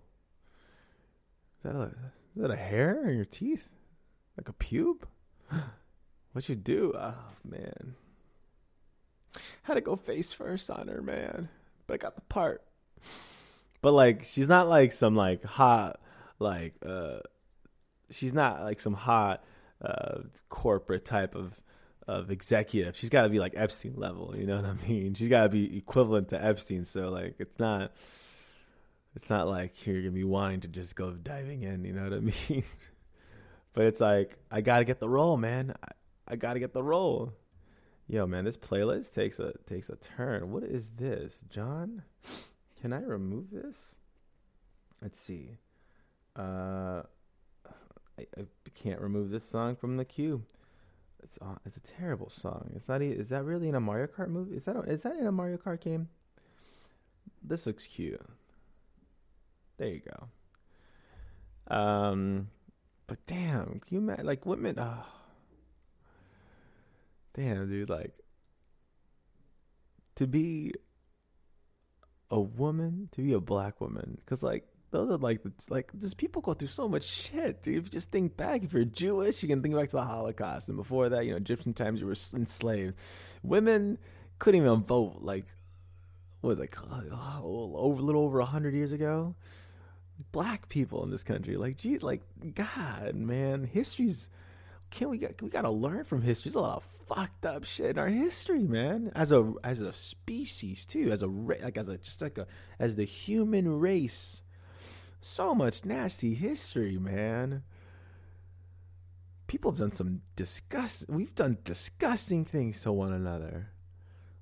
Is 1.59 1.63
that 1.65 1.77
a 1.77 1.85
is 1.85 2.43
that 2.43 2.51
a 2.51 2.57
hair 2.57 3.09
in 3.09 3.17
your 3.17 3.25
teeth? 3.25 3.69
Like 4.37 4.49
a 4.49 4.53
pube? 4.53 5.03
What 6.33 6.49
you 6.49 6.55
do? 6.55 6.93
Oh 6.95 7.15
man. 7.43 7.97
Had 9.63 9.75
to 9.75 9.81
go 9.81 9.97
face 9.97 10.33
first 10.33 10.71
on 10.71 10.87
her, 10.87 11.03
man. 11.03 11.49
But 11.89 11.95
I 11.95 11.97
got 11.97 12.15
the 12.15 12.21
part. 12.21 12.63
But 13.83 13.93
like 13.93 14.23
she's 14.23 14.49
not 14.49 14.69
like 14.69 14.93
some 14.93 15.17
like 15.17 15.43
hot 15.43 16.01
like 16.39 16.75
uh 16.87 17.19
she's 18.11 18.35
not 18.35 18.63
like 18.63 18.79
some 18.79 18.95
hot 18.95 19.43
uh 19.83 20.21
corporate 20.49 21.05
type 21.05 21.35
of 21.35 21.61
of 22.07 22.31
executive. 22.31 22.97
She's 22.97 23.11
got 23.11 23.25
to 23.25 23.29
be 23.29 23.39
like 23.39 23.53
Epstein 23.55 23.95
level, 23.97 24.35
you 24.37 24.47
know 24.47 24.57
what 24.57 24.65
I 24.65 24.89
mean? 24.89 25.13
She's 25.15 25.29
got 25.29 25.43
to 25.43 25.49
be 25.51 25.77
equivalent 25.77 26.29
to 26.29 26.43
Epstein. 26.43 26.85
So 26.85 27.11
like 27.11 27.37
it's 27.39 27.59
not 27.59 27.93
it's 29.15 29.31
not 29.31 29.49
like 29.49 29.87
you're 29.87 30.01
gonna 30.01 30.13
be 30.13 30.25
wanting 30.25 30.61
to 30.61 30.69
just 30.69 30.95
go 30.95 31.11
diving 31.13 31.63
in. 31.63 31.85
You 31.85 31.93
know 31.93 32.05
what 32.05 32.13
I 32.13 32.21
mean? 32.49 32.65
but 33.73 33.87
it's 33.87 34.01
like 34.01 34.37
I 34.51 34.61
gotta 34.61 34.85
get 34.85 35.01
the 35.01 35.09
role, 35.09 35.37
man. 35.37 35.75
I, 35.83 35.89
I 36.29 36.37
gotta 36.37 36.61
get 36.61 36.73
the 36.73 36.83
role. 36.83 37.33
Yo, 38.11 38.27
man, 38.27 38.47
this 38.47 38.57
playlist 38.57 39.13
takes 39.13 39.39
a 39.39 39.53
takes 39.67 39.91
a 39.91 39.97
turn. 39.97 40.51
What 40.51 40.63
is 40.63 40.91
this, 40.97 41.41
John? 41.51 42.05
Can 42.81 42.95
I 42.95 43.03
remove 43.03 43.51
this? 43.51 43.93
Let's 45.03 45.21
see. 45.21 45.59
Uh, 46.35 47.03
I, 48.19 48.27
I 48.37 48.47
can't 48.75 49.01
remove 49.01 49.31
this 49.31 49.45
song 49.45 49.77
from 49.77 49.99
the 49.99 50.07
queue. 50.07 50.43
It's 51.23 51.39
uh, 51.43 51.57
it's 51.67 51.77
a 51.77 51.81
terrible 51.81 52.31
song. 52.31 52.71
It's 52.75 52.89
not. 52.89 53.03
Is 53.03 53.29
that 53.29 53.45
really 53.45 53.69
in 53.69 53.75
a 53.75 53.81
Mario 53.81 54.07
Kart 54.07 54.31
movie? 54.31 54.57
Is 54.57 54.65
that 54.65 54.77
a, 54.77 54.81
is 54.81 55.03
that 55.03 55.17
in 55.17 55.27
a 55.27 55.33
Mario 55.33 55.59
Kart 55.59 55.83
game? 55.83 56.09
This 57.43 57.67
looks 57.67 57.87
cute. 57.87 58.21
There 59.77 59.89
you 59.89 60.01
go. 60.01 61.77
Um, 61.77 62.49
but 63.07 63.19
damn, 63.27 63.81
can 63.81 63.95
you 63.95 63.99
imagine, 63.99 64.25
like 64.25 64.47
women? 64.47 64.77
Oh, 64.79 65.05
damn, 67.39 67.69
dude, 67.69 67.89
like 67.89 68.13
to 70.17 70.27
be 70.27 70.73
a 72.31 72.41
woman, 72.41 73.09
to 73.13 73.23
be 73.23 73.33
a 73.33 73.41
black 73.41 73.81
woman, 73.81 74.19
because 74.19 74.43
like 74.43 74.67
those 74.91 75.11
are 75.11 75.19
like 75.19 75.41
like 75.69 75.93
just 75.99 76.17
people 76.17 76.43
go 76.43 76.55
through 76.55 76.69
so 76.69 76.89
much 76.89 77.05
shit, 77.05 77.63
dude. 77.63 77.77
If 77.77 77.85
you 77.85 77.91
just 77.91 78.11
think 78.11 78.37
back, 78.37 78.65
if 78.65 78.73
you're 78.73 78.85
Jewish, 78.85 79.43
you 79.43 79.49
can 79.49 79.63
think 79.63 79.77
back 79.77 79.91
to 79.91 79.97
the 79.97 80.03
Holocaust, 80.03 80.69
and 80.69 80.77
before 80.77 81.09
that, 81.11 81.25
you 81.25 81.31
know, 81.31 81.37
Egyptian 81.37 81.75
times, 81.75 82.01
you 82.01 82.07
were 82.07 82.17
enslaved. 82.35 82.95
Women 83.43 83.99
couldn't 84.41 84.61
even 84.61 84.83
vote. 84.83 85.19
Like, 85.21 85.47
what 86.41 86.51
was 86.51 86.59
like 86.59 86.77
uh, 86.81 87.03
oh, 87.13 87.73
over 87.77 88.01
a 88.01 88.05
little 88.05 88.23
over 88.23 88.41
hundred 88.41 88.75
years 88.75 88.93
ago? 88.93 89.37
black 90.33 90.69
people 90.69 91.05
in 91.05 91.11
this 91.11 91.23
country. 91.23 91.57
Like, 91.57 91.77
geez, 91.77 92.03
like 92.03 92.23
God, 92.55 93.15
man, 93.15 93.63
history's 93.65 94.29
can 94.91 95.11
we 95.11 95.27
we 95.43 95.49
gotta 95.49 95.71
learn 95.71 96.05
from 96.05 96.23
history. 96.23 96.51
There's 96.51 96.57
a 96.57 96.61
lot 96.61 96.77
of 96.77 96.85
fucked 97.07 97.47
up 97.47 97.65
shit 97.65 97.91
in 97.91 97.99
our 97.99 98.09
history, 98.09 98.67
man. 98.67 99.13
As 99.15 99.33
a 99.33 99.53
as 99.65 99.81
a 99.81 99.93
species 99.93 100.87
too, 100.87 101.11
as 101.11 101.23
a 101.23 101.27
like 101.27 101.77
as 101.77 101.89
a 101.89 101.99
just 101.99 102.23
like 102.23 102.39
a 102.39 102.47
as 102.79 102.97
the 102.97 103.05
human 103.05 103.79
race. 103.79 104.43
So 105.21 105.55
much 105.55 105.85
nasty 105.85 106.35
history, 106.35 106.97
man. 106.97 107.63
People 109.47 109.73
have 109.73 109.81
done 109.81 109.93
some 109.93 110.23
disgust. 110.37 111.07
We've 111.09 111.35
done 111.35 111.59
disgusting 111.65 112.45
things 112.45 112.83
to 112.83 112.93
one 112.93 113.13
another. 113.13 113.71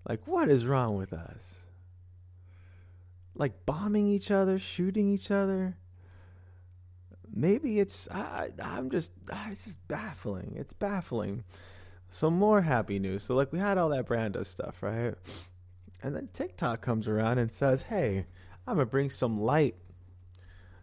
Like, 0.06 0.26
what 0.26 0.50
is 0.50 0.66
wrong 0.66 0.96
with 0.96 1.12
us? 1.12 1.66
like 3.38 3.66
bombing 3.66 4.08
each 4.08 4.30
other, 4.30 4.58
shooting 4.58 5.12
each 5.12 5.30
other. 5.30 5.76
Maybe 7.36 7.80
it's 7.80 8.08
I, 8.10 8.48
I'm 8.62 8.88
just 8.88 9.12
it's 9.50 9.64
just 9.64 9.86
baffling. 9.88 10.54
It's 10.56 10.72
baffling. 10.72 11.44
some 12.08 12.34
more 12.34 12.62
happy 12.62 12.98
news. 12.98 13.24
So 13.24 13.34
like 13.34 13.52
we 13.52 13.58
had 13.58 13.76
all 13.76 13.90
that 13.90 14.06
Brando 14.06 14.44
stuff, 14.46 14.82
right? 14.82 15.14
And 16.02 16.16
then 16.16 16.30
TikTok 16.32 16.80
comes 16.80 17.06
around 17.06 17.38
and 17.38 17.52
says, 17.52 17.82
"Hey, 17.82 18.24
I'm 18.66 18.76
gonna 18.76 18.86
bring 18.86 19.10
some 19.10 19.38
light 19.38 19.76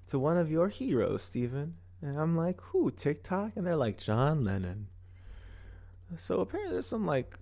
to 0.08 0.20
one 0.20 0.38
of 0.38 0.52
your 0.52 0.68
heroes, 0.70 1.24
Stephen." 1.24 1.76
And 2.04 2.20
I'm 2.20 2.38
like, 2.38 2.62
"Who? 2.62 2.92
TikTok?" 2.92 3.54
And 3.56 3.66
they're 3.66 3.76
like, 3.76 3.98
"John 3.98 4.44
Lennon." 4.44 4.90
So 6.18 6.40
apparently, 6.40 6.74
there's 6.74 6.86
some 6.86 7.08
like 7.08 7.40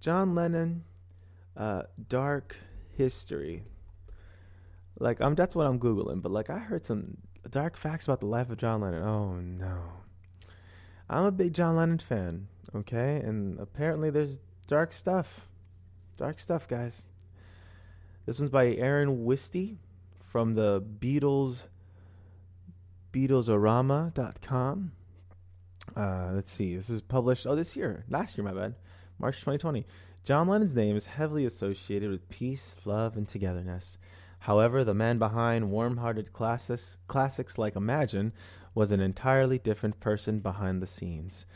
John 0.00 0.34
Lennon 0.34 0.84
uh, 1.58 1.82
dark 2.08 2.56
history. 2.96 3.64
Like 4.98 5.20
I'm, 5.20 5.34
that's 5.34 5.54
what 5.54 5.66
I'm 5.66 5.78
googling. 5.78 6.22
But 6.22 6.32
like 6.32 6.48
I 6.48 6.58
heard 6.58 6.86
some 6.86 7.18
dark 7.50 7.76
facts 7.76 8.04
about 8.04 8.20
the 8.20 8.26
life 8.26 8.50
of 8.50 8.58
John 8.58 8.80
Lennon. 8.80 9.02
Oh 9.02 9.34
no, 9.34 9.82
I'm 11.08 11.24
a 11.24 11.32
big 11.32 11.52
John 11.54 11.76
Lennon 11.76 11.98
fan. 11.98 12.48
Okay, 12.74 13.16
and 13.16 13.58
apparently 13.58 14.10
there's 14.10 14.38
dark 14.66 14.92
stuff. 14.92 15.48
Dark 16.16 16.40
stuff, 16.40 16.66
guys. 16.66 17.04
This 18.24 18.38
one's 18.38 18.50
by 18.50 18.68
Aaron 18.68 19.24
Wisty 19.24 19.78
from 20.28 20.54
the 20.54 20.80
Beatles 20.80 21.68
BeatlesOrama.com. 23.12 24.92
Uh, 25.96 26.30
let's 26.34 26.52
see. 26.52 26.76
This 26.76 26.90
is 26.90 27.00
published 27.00 27.46
oh 27.46 27.54
this 27.54 27.76
year, 27.76 28.04
last 28.10 28.36
year, 28.36 28.44
my 28.44 28.52
bad, 28.52 28.74
March 29.18 29.36
2020. 29.36 29.86
John 30.24 30.48
Lennon's 30.48 30.74
name 30.74 30.96
is 30.96 31.06
heavily 31.06 31.46
associated 31.46 32.10
with 32.10 32.28
peace, 32.28 32.76
love, 32.84 33.16
and 33.16 33.28
togetherness. 33.28 33.96
However, 34.46 34.84
the 34.84 34.94
man 34.94 35.18
behind 35.18 35.72
warm-hearted 35.72 36.32
classics, 36.32 36.98
classics 37.08 37.58
like 37.58 37.74
Imagine 37.74 38.32
was 38.76 38.92
an 38.92 39.00
entirely 39.00 39.58
different 39.58 39.98
person 39.98 40.38
behind 40.38 40.80
the 40.80 40.86
scenes. 40.86 41.46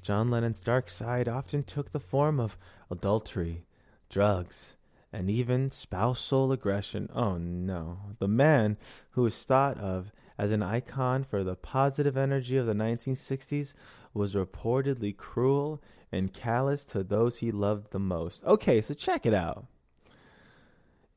John 0.00 0.28
Lennon's 0.28 0.60
dark 0.60 0.88
side 0.88 1.28
often 1.28 1.62
took 1.62 1.90
the 1.90 2.00
form 2.00 2.40
of 2.40 2.56
adultery, 2.90 3.66
drugs, 4.08 4.76
and 5.12 5.28
even 5.28 5.70
spousal 5.70 6.50
aggression. 6.50 7.10
Oh 7.14 7.36
no. 7.36 7.98
The 8.18 8.28
man 8.28 8.78
who 9.10 9.26
is 9.26 9.44
thought 9.44 9.76
of 9.76 10.10
as 10.38 10.50
an 10.50 10.62
icon 10.62 11.24
for 11.24 11.44
the 11.44 11.54
positive 11.54 12.16
energy 12.16 12.56
of 12.56 12.64
the 12.64 12.72
1960s 12.72 13.74
was 14.14 14.34
reportedly 14.34 15.14
cruel 15.14 15.82
and 16.10 16.32
callous 16.32 16.86
to 16.86 17.02
those 17.02 17.40
he 17.40 17.52
loved 17.52 17.90
the 17.90 17.98
most. 17.98 18.42
Okay, 18.46 18.80
so 18.80 18.94
check 18.94 19.26
it 19.26 19.34
out. 19.34 19.66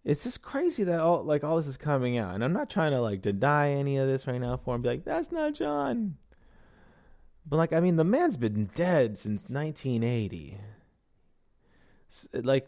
It's 0.03 0.23
just 0.23 0.41
crazy 0.41 0.83
that 0.83 0.99
all 0.99 1.23
like 1.23 1.43
all 1.43 1.57
this 1.57 1.67
is 1.67 1.77
coming 1.77 2.17
out, 2.17 2.33
and 2.33 2.43
I'm 2.43 2.53
not 2.53 2.69
trying 2.69 2.91
to 2.91 3.01
like 3.01 3.21
deny 3.21 3.71
any 3.71 3.97
of 3.97 4.07
this 4.07 4.25
right 4.25 4.41
now 4.41 4.57
for 4.57 4.75
him. 4.75 4.81
Be 4.81 4.89
like, 4.89 5.05
that's 5.05 5.31
not 5.31 5.53
John. 5.53 6.17
But 7.45 7.57
like, 7.57 7.73
I 7.73 7.79
mean, 7.79 7.97
the 7.97 8.03
man's 8.03 8.37
been 8.37 8.69
dead 8.73 9.17
since 9.17 9.47
1980. 9.49 10.57
Like, 12.33 12.67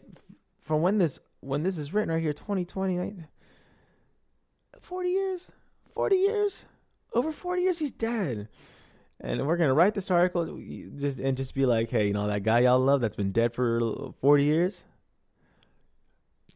from 0.62 0.82
when 0.82 0.98
this 0.98 1.18
when 1.40 1.62
this 1.62 1.76
is 1.76 1.92
written 1.92 2.10
right 2.10 2.22
here, 2.22 2.32
2020, 2.32 3.24
40 4.80 5.08
years, 5.08 5.48
40 5.92 6.16
years, 6.16 6.64
over 7.12 7.32
40 7.32 7.62
years, 7.62 7.78
he's 7.78 7.92
dead. 7.92 8.48
And 9.20 9.46
we're 9.46 9.56
gonna 9.56 9.74
write 9.74 9.94
this 9.94 10.10
article 10.10 10.60
just 10.96 11.18
and 11.18 11.36
just 11.36 11.54
be 11.54 11.66
like, 11.66 11.90
hey, 11.90 12.08
you 12.08 12.12
know 12.12 12.26
that 12.26 12.42
guy 12.42 12.60
y'all 12.60 12.78
love 12.78 13.00
that's 13.00 13.16
been 13.16 13.32
dead 13.32 13.52
for 13.52 14.12
40 14.20 14.44
years. 14.44 14.84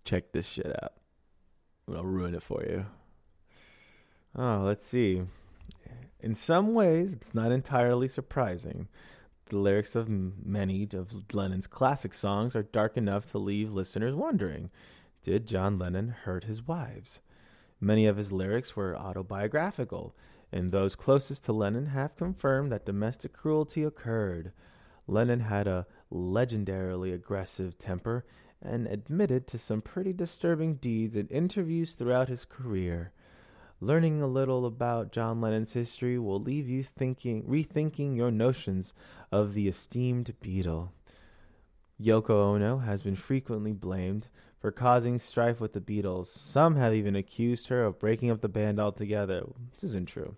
Check 0.04 0.32
this 0.32 0.48
shit 0.48 0.74
out. 0.82 0.94
I'll 1.94 2.04
ruin 2.04 2.34
it 2.34 2.42
for 2.42 2.62
you. 2.62 2.87
Oh, 4.37 4.62
let's 4.64 4.87
see. 4.87 5.22
In 6.20 6.34
some 6.34 6.74
ways, 6.74 7.12
it's 7.12 7.34
not 7.34 7.52
entirely 7.52 8.08
surprising. 8.08 8.88
The 9.46 9.58
lyrics 9.58 9.94
of 9.94 10.08
many 10.08 10.87
of 10.92 11.32
Lennon's 11.32 11.66
classic 11.66 12.12
songs 12.12 12.54
are 12.54 12.62
dark 12.62 12.96
enough 12.96 13.26
to 13.30 13.38
leave 13.38 13.72
listeners 13.72 14.14
wondering 14.14 14.70
Did 15.22 15.46
John 15.46 15.78
Lennon 15.78 16.08
hurt 16.11 16.44
his 16.44 16.66
wives? 16.66 17.20
Many 17.80 18.06
of 18.06 18.16
his 18.16 18.32
lyrics 18.32 18.76
were 18.76 18.96
autobiographical, 18.96 20.14
and 20.52 20.70
those 20.70 20.96
closest 20.96 21.44
to 21.44 21.52
Lennon 21.52 21.87
have 21.87 22.16
confirmed 22.16 22.72
that 22.72 22.84
domestic 22.84 23.32
cruelty 23.32 23.84
occurred. 23.84 24.52
Lennon 25.06 25.40
had 25.40 25.66
a 25.66 25.87
legendarily 26.12 27.14
aggressive 27.14 27.78
temper 27.78 28.24
and 28.62 28.87
admitted 28.87 29.47
to 29.47 29.59
some 29.59 29.81
pretty 29.81 30.12
disturbing 30.12 30.75
deeds 30.75 31.16
in 31.16 31.27
interviews 31.29 31.94
throughout 31.94 32.29
his 32.29 32.44
career. 32.44 33.12
Learning 33.81 34.21
a 34.21 34.27
little 34.27 34.66
about 34.66 35.12
John 35.12 35.40
Lennon's 35.40 35.73
history 35.73 36.18
will 36.18 36.40
leave 36.40 36.68
you 36.68 36.83
thinking, 36.83 37.44
rethinking 37.44 38.16
your 38.16 38.33
notions 38.33 38.92
of 39.31 39.55
the 39.55 39.68
esteemed 39.68 40.35
Beatle. 40.42 40.90
Yoko 42.01 42.55
Ono 42.55 42.79
has 42.79 43.03
been 43.03 43.16
frequently 43.16 43.73
blamed 43.73 44.29
for 44.61 44.73
causing 44.73 45.21
strife 45.21 45.61
with 45.61 45.73
the 45.73 45.81
Beatles. 45.81 46.27
Some 46.27 46.75
have 46.77 46.92
even 46.92 47.14
accused 47.14 47.68
her 47.68 47.85
of 47.85 48.01
breaking 48.01 48.31
up 48.31 48.40
the 48.40 48.49
band 48.49 48.81
altogether, 48.81 49.40
which 49.40 49.85
isn't 49.85 50.07
true. 50.07 50.35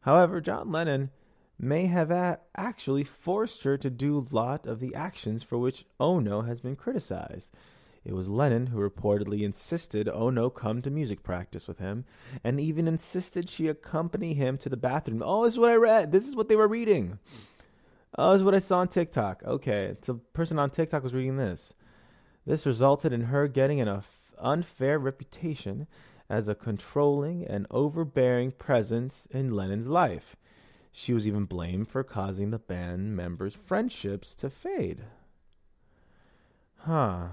However, 0.00 0.40
John 0.40 0.72
Lennon 0.72 1.10
may 1.58 1.86
have 1.86 2.10
a- 2.10 2.40
actually 2.56 3.04
forced 3.04 3.62
her 3.64 3.76
to 3.78 3.90
do 3.90 4.26
lot 4.30 4.66
of 4.66 4.80
the 4.80 4.94
actions 4.94 5.42
for 5.42 5.58
which 5.58 5.86
Ono 6.00 6.42
has 6.42 6.60
been 6.60 6.76
criticized. 6.76 7.50
It 8.04 8.12
was 8.12 8.28
Lennon 8.28 8.66
who 8.66 8.78
reportedly 8.78 9.42
insisted 9.42 10.08
Ono 10.08 10.50
come 10.50 10.82
to 10.82 10.90
music 10.90 11.22
practice 11.22 11.66
with 11.66 11.78
him, 11.78 12.04
and 12.42 12.60
even 12.60 12.86
insisted 12.86 13.48
she 13.48 13.68
accompany 13.68 14.34
him 14.34 14.58
to 14.58 14.68
the 14.68 14.76
bathroom. 14.76 15.22
Oh, 15.24 15.44
this 15.44 15.54
is 15.54 15.58
what 15.58 15.70
I 15.70 15.76
read. 15.76 16.12
This 16.12 16.28
is 16.28 16.36
what 16.36 16.48
they 16.48 16.56
were 16.56 16.68
reading. 16.68 17.18
Oh, 18.18 18.32
this 18.32 18.40
is 18.40 18.44
what 18.44 18.54
I 18.54 18.58
saw 18.58 18.80
on 18.80 18.88
TikTok. 18.88 19.42
Okay, 19.44 19.96
so 20.02 20.14
a 20.14 20.36
person 20.36 20.58
on 20.58 20.70
TikTok 20.70 21.02
was 21.02 21.14
reading 21.14 21.38
this. 21.38 21.72
This 22.46 22.66
resulted 22.66 23.12
in 23.12 23.22
her 23.22 23.48
getting 23.48 23.80
an 23.80 24.02
unfair 24.38 24.98
reputation 24.98 25.86
as 26.28 26.46
a 26.46 26.54
controlling 26.54 27.46
and 27.46 27.66
overbearing 27.70 28.52
presence 28.52 29.26
in 29.30 29.54
Lennon's 29.54 29.88
life. 29.88 30.36
She 30.96 31.12
was 31.12 31.26
even 31.26 31.44
blamed 31.44 31.88
for 31.88 32.04
causing 32.04 32.50
the 32.52 32.58
band 32.60 33.16
members' 33.16 33.56
friendships 33.56 34.32
to 34.36 34.48
fade. 34.48 35.00
Huh. 36.76 37.30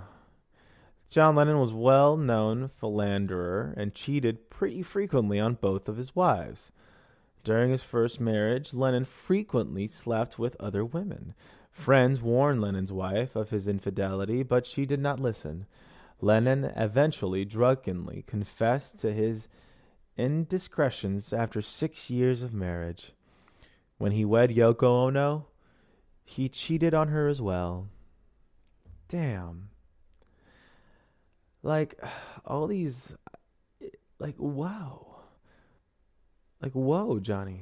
John 1.08 1.36
Lennon 1.36 1.60
was 1.60 1.72
well 1.72 2.18
known 2.18 2.70
philanderer 2.70 3.76
and 3.78 3.94
cheated 3.94 4.50
pretty 4.50 4.82
frequently 4.82 5.40
on 5.40 5.54
both 5.54 5.88
of 5.88 5.98
his 5.98 6.16
wives. 6.16 6.72
During 7.44 7.70
his 7.70 7.84
first 7.84 8.20
marriage, 8.20 8.74
Lennon 8.74 9.06
frequently 9.06 9.86
slept 9.86 10.40
with 10.40 10.60
other 10.60 10.84
women. 10.84 11.36
Friends 11.70 12.20
warned 12.20 12.62
Lennon's 12.62 12.92
wife 12.92 13.36
of 13.36 13.52
his 13.52 13.68
infidelity, 13.68 14.42
but 14.42 14.66
she 14.66 14.88
did 14.88 15.00
not 15.00 15.20
listen. 15.20 15.68
Lennon 16.20 16.72
eventually 16.76 17.46
drunkenly 17.46 18.24
confessed 18.26 18.98
to 19.02 19.14
his 19.14 19.48
indiscretions 20.18 21.32
after 21.32 21.62
six 21.62 22.10
years 22.10 22.42
of 22.42 22.56
marriage. 22.56 23.14
When 24.02 24.14
he 24.14 24.26
wed 24.26 24.50
Yoko 24.50 25.06
Ono, 25.06 25.46
he 26.24 26.50
cheated 26.50 26.96
on 26.96 27.10
her 27.10 27.28
as 27.28 27.40
well. 27.40 27.88
Damn. 29.08 29.70
Like 31.62 32.02
all 32.44 32.66
these 32.66 33.14
like 34.18 34.34
wow. 34.40 35.18
Like 36.64 36.72
whoa 36.72 37.20
johnny. 37.20 37.62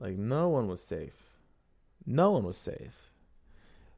Like 0.00 0.18
no 0.18 0.48
one 0.48 0.66
was 0.66 0.82
safe. 0.82 1.30
No 2.04 2.32
one 2.32 2.42
was 2.42 2.56
safe. 2.56 3.12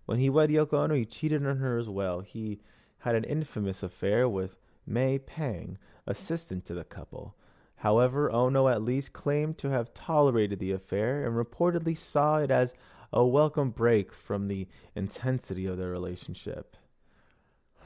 When 0.05 0.19
he 0.19 0.29
wed 0.29 0.51
yoko 0.51 0.75
ono 0.75 0.95
he 0.95 1.07
cheated 1.07 1.47
on 1.47 1.57
her 1.57 1.79
as 1.79 1.89
well. 1.89 2.21
He 2.21 2.61
had 2.99 3.15
an 3.15 3.25
infamous 3.25 3.83
affair 3.83 4.29
with 4.29 4.59
may 4.87 5.19
pang 5.19 5.79
assistant 6.07 6.67
to 6.67 6.75
the 6.75 6.85
couple 6.85 7.35
however 7.79 8.31
ono 8.33 8.69
at 8.69 8.83
least 8.83 9.13
claimed 9.13 9.59
to 9.59 9.71
have 9.71 9.95
tolerated 9.95 10.59
the 10.59 10.73
affair 10.73 11.25
and 11.25 11.35
reportedly 11.35 11.97
saw 11.97 12.39
it 12.39 12.51
as 12.51 12.75
a 13.13 13.25
welcome 13.25 13.71
break 13.71 14.13
from 14.13 14.49
the 14.49 14.69
intensity 14.95 15.67
of 15.67 15.79
their 15.79 15.89
relationship 15.89 16.77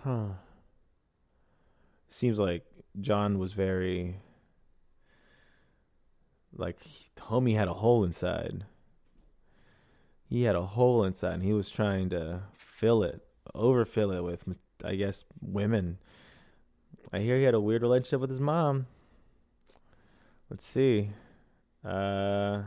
Huh. 0.04 0.30
Seems 2.08 2.38
like 2.38 2.64
John 3.00 3.38
was 3.38 3.52
very 3.52 4.16
like 6.54 6.78
homie 7.16 7.54
had 7.54 7.68
a 7.68 7.74
hole 7.74 8.04
inside. 8.04 8.64
He 10.28 10.42
had 10.42 10.56
a 10.56 10.62
hole 10.62 11.04
inside 11.04 11.34
and 11.34 11.42
he 11.42 11.52
was 11.52 11.70
trying 11.70 12.10
to 12.10 12.42
fill 12.54 13.02
it, 13.02 13.22
overfill 13.54 14.10
it 14.12 14.22
with 14.22 14.44
I 14.84 14.96
guess 14.96 15.24
women. 15.40 15.98
I 17.12 17.20
hear 17.20 17.36
he 17.36 17.44
had 17.44 17.54
a 17.54 17.60
weird 17.60 17.82
relationship 17.82 18.20
with 18.20 18.30
his 18.30 18.40
mom. 18.40 18.86
Let's 20.52 20.68
see. 20.68 21.08
Uh 21.82 22.64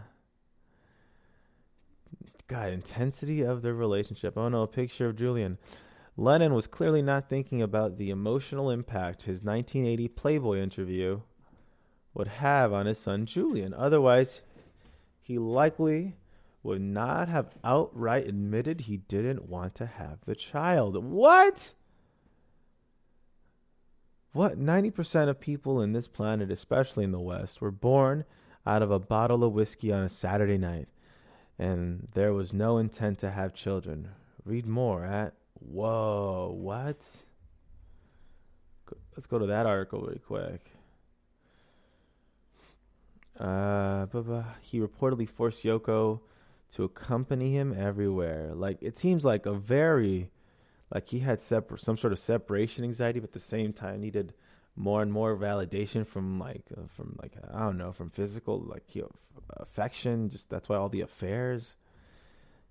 God, 2.48 2.74
intensity 2.74 3.44
of 3.44 3.62
their 3.62 3.76
relationship. 3.76 4.36
Oh 4.36 4.50
no, 4.50 4.64
a 4.64 4.68
picture 4.68 5.06
of 5.06 5.16
Julian. 5.16 5.60
Lennon 6.18 6.56
was 6.56 6.66
clearly 6.66 7.04
not 7.04 7.30
thinking 7.30 7.62
about 7.62 8.00
the 8.00 8.10
emotional 8.10 8.72
impact 8.72 9.24
his 9.24 9.44
1980 9.44 10.08
Playboy 10.08 10.58
interview 10.62 11.22
would 12.16 12.28
have 12.28 12.74
on 12.74 12.88
his 12.88 12.98
son 12.98 13.28
Julian. 13.28 13.72
Otherwise, 13.76 14.42
he 15.22 15.38
likely 15.38 16.16
would 16.64 16.82
not 16.82 17.30
have 17.30 17.54
outright 17.64 18.28
admitted 18.28 18.82
he 18.82 18.98
didn't 18.98 19.48
want 19.48 19.76
to 19.76 19.86
have 19.86 20.18
the 20.26 20.34
child. 20.34 20.98
What? 21.04 21.76
What 24.36 24.60
90% 24.60 25.30
of 25.30 25.40
people 25.40 25.82
in 25.82 25.94
this 25.94 26.10
planet, 26.10 26.52
especially 26.52 27.06
in 27.06 27.14
the 27.14 27.22
West, 27.22 27.62
were 27.62 27.72
born 27.72 28.26
out 28.68 28.82
of 28.82 28.92
a 28.92 29.00
bottle 29.00 29.46
of 29.46 29.54
whiskey 29.54 29.94
on 29.94 30.04
a 30.04 30.10
Saturday 30.10 30.58
night, 30.58 30.90
and 31.58 32.10
there 32.16 32.34
was 32.34 32.52
no 32.52 32.78
intent 32.78 33.18
to 33.20 33.32
have 33.32 33.54
children. 33.54 34.10
Read 34.44 34.66
more 34.66 35.06
at 35.06 35.36
Whoa, 35.54 36.54
what? 36.54 36.98
Let's 39.16 39.26
go 39.26 39.40
to 39.40 39.46
that 39.46 39.66
article 39.66 40.02
really 40.02 40.20
quick. 40.20 40.70
Uh, 43.40 44.06
he 44.60 44.82
reportedly 44.82 45.30
forced 45.30 45.64
Yoko 45.64 46.20
to 46.72 46.84
accompany 46.84 47.54
him 47.54 47.74
everywhere. 47.74 48.52
Like 48.54 48.80
it 48.82 48.98
seems 48.98 49.24
like 49.24 49.46
a 49.46 49.54
very, 49.54 50.30
like 50.94 51.10
he 51.10 51.20
had 51.20 51.42
separ- 51.42 51.78
some 51.78 51.98
sort 51.98 52.14
of 52.14 52.20
separation 52.20 52.84
anxiety, 52.84 53.20
but 53.20 53.30
at 53.30 53.34
the 53.34 53.40
same 53.40 53.74
time 53.74 54.02
needed 54.02 54.34
more 54.76 55.02
and 55.02 55.12
more 55.12 55.38
validation 55.38 56.06
from 56.06 56.40
like 56.40 56.66
uh, 56.78 56.82
from 56.88 57.18
like 57.22 57.34
I 57.54 57.60
don't 57.60 57.78
know 57.78 57.92
from 57.92 58.10
physical 58.10 58.60
like 58.60 58.84
he, 58.88 59.04
affection. 59.58 60.30
Just 60.30 60.50
that's 60.50 60.70
why 60.70 60.78
all 60.78 60.90
the 60.90 61.02
affairs. 61.02 61.76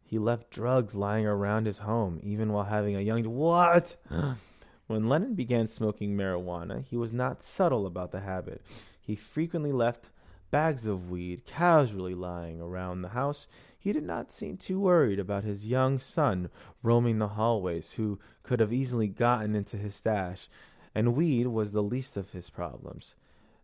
He 0.06 0.18
left 0.18 0.50
drugs 0.50 0.94
lying 0.94 1.26
around 1.26 1.64
his 1.64 1.78
home, 1.78 2.20
even 2.22 2.52
while 2.52 2.64
having 2.64 2.94
a 2.94 3.00
young. 3.00 3.24
What? 3.24 3.96
when 4.86 5.08
Lennon 5.08 5.34
began 5.34 5.66
smoking 5.66 6.16
marijuana, 6.16 6.84
he 6.84 6.96
was 6.96 7.12
not 7.12 7.42
subtle 7.42 7.86
about 7.86 8.12
the 8.12 8.20
habit. 8.20 8.60
He 9.00 9.16
frequently 9.16 9.72
left 9.72 10.10
bags 10.50 10.86
of 10.86 11.10
weed 11.10 11.44
casually 11.46 12.14
lying 12.14 12.60
around 12.60 13.02
the 13.02 13.08
house. 13.08 13.48
He 13.84 13.92
did 13.92 14.04
not 14.04 14.32
seem 14.32 14.56
too 14.56 14.80
worried 14.80 15.18
about 15.18 15.44
his 15.44 15.66
young 15.66 15.98
son 15.98 16.48
roaming 16.82 17.18
the 17.18 17.28
hallways, 17.28 17.92
who 17.92 18.18
could 18.42 18.58
have 18.58 18.72
easily 18.72 19.08
gotten 19.08 19.54
into 19.54 19.76
his 19.76 19.94
stash, 19.94 20.48
and 20.94 21.14
weed 21.14 21.48
was 21.48 21.72
the 21.72 21.82
least 21.82 22.16
of 22.16 22.30
his 22.30 22.48
problems. 22.48 23.14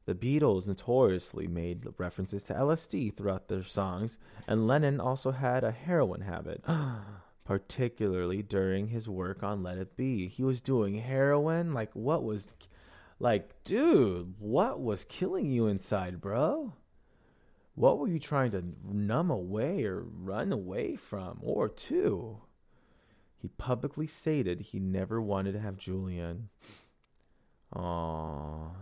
The 0.05 0.15
Beatles 0.15 0.67
notoriously 0.67 1.49
made 1.49 1.87
references 1.97 2.43
to 2.45 2.53
LSD 2.53 3.17
throughout 3.17 3.49
their 3.49 3.65
songs, 3.65 4.19
and 4.47 4.67
Lennon 4.67 5.01
also 5.01 5.31
had 5.31 5.65
a 5.65 5.71
heroin 5.71 6.21
habit, 6.21 6.67
particularly 7.45 8.43
during 8.43 8.89
his 8.89 9.09
work 9.09 9.43
on 9.43 9.63
Let 9.63 9.79
It 9.79 9.97
Be. 9.97 10.29
He 10.29 10.43
was 10.43 10.61
doing 10.61 10.97
heroin? 10.97 11.73
Like, 11.73 11.93
what 11.95 12.23
was. 12.23 12.55
Like, 13.19 13.65
dude, 13.65 14.35
what 14.39 14.81
was 14.81 15.07
killing 15.07 15.51
you 15.51 15.67
inside, 15.67 16.21
bro? 16.21 16.75
What 17.75 17.99
were 17.99 18.09
you 18.09 18.19
trying 18.19 18.51
to 18.53 18.65
numb 18.85 19.31
away 19.31 19.85
or 19.85 20.03
run 20.03 20.53
away 20.53 20.97
from, 20.97 21.39
or 21.43 21.69
to? 21.69 22.43
He 23.37 23.49
publicly 23.49 24.07
stated 24.07 24.61
he 24.61 24.79
never 24.79 25.21
wanted 25.21 25.53
to 25.53 25.61
have 25.61 25.77
Julian. 25.77 26.51
Aww 27.75 28.73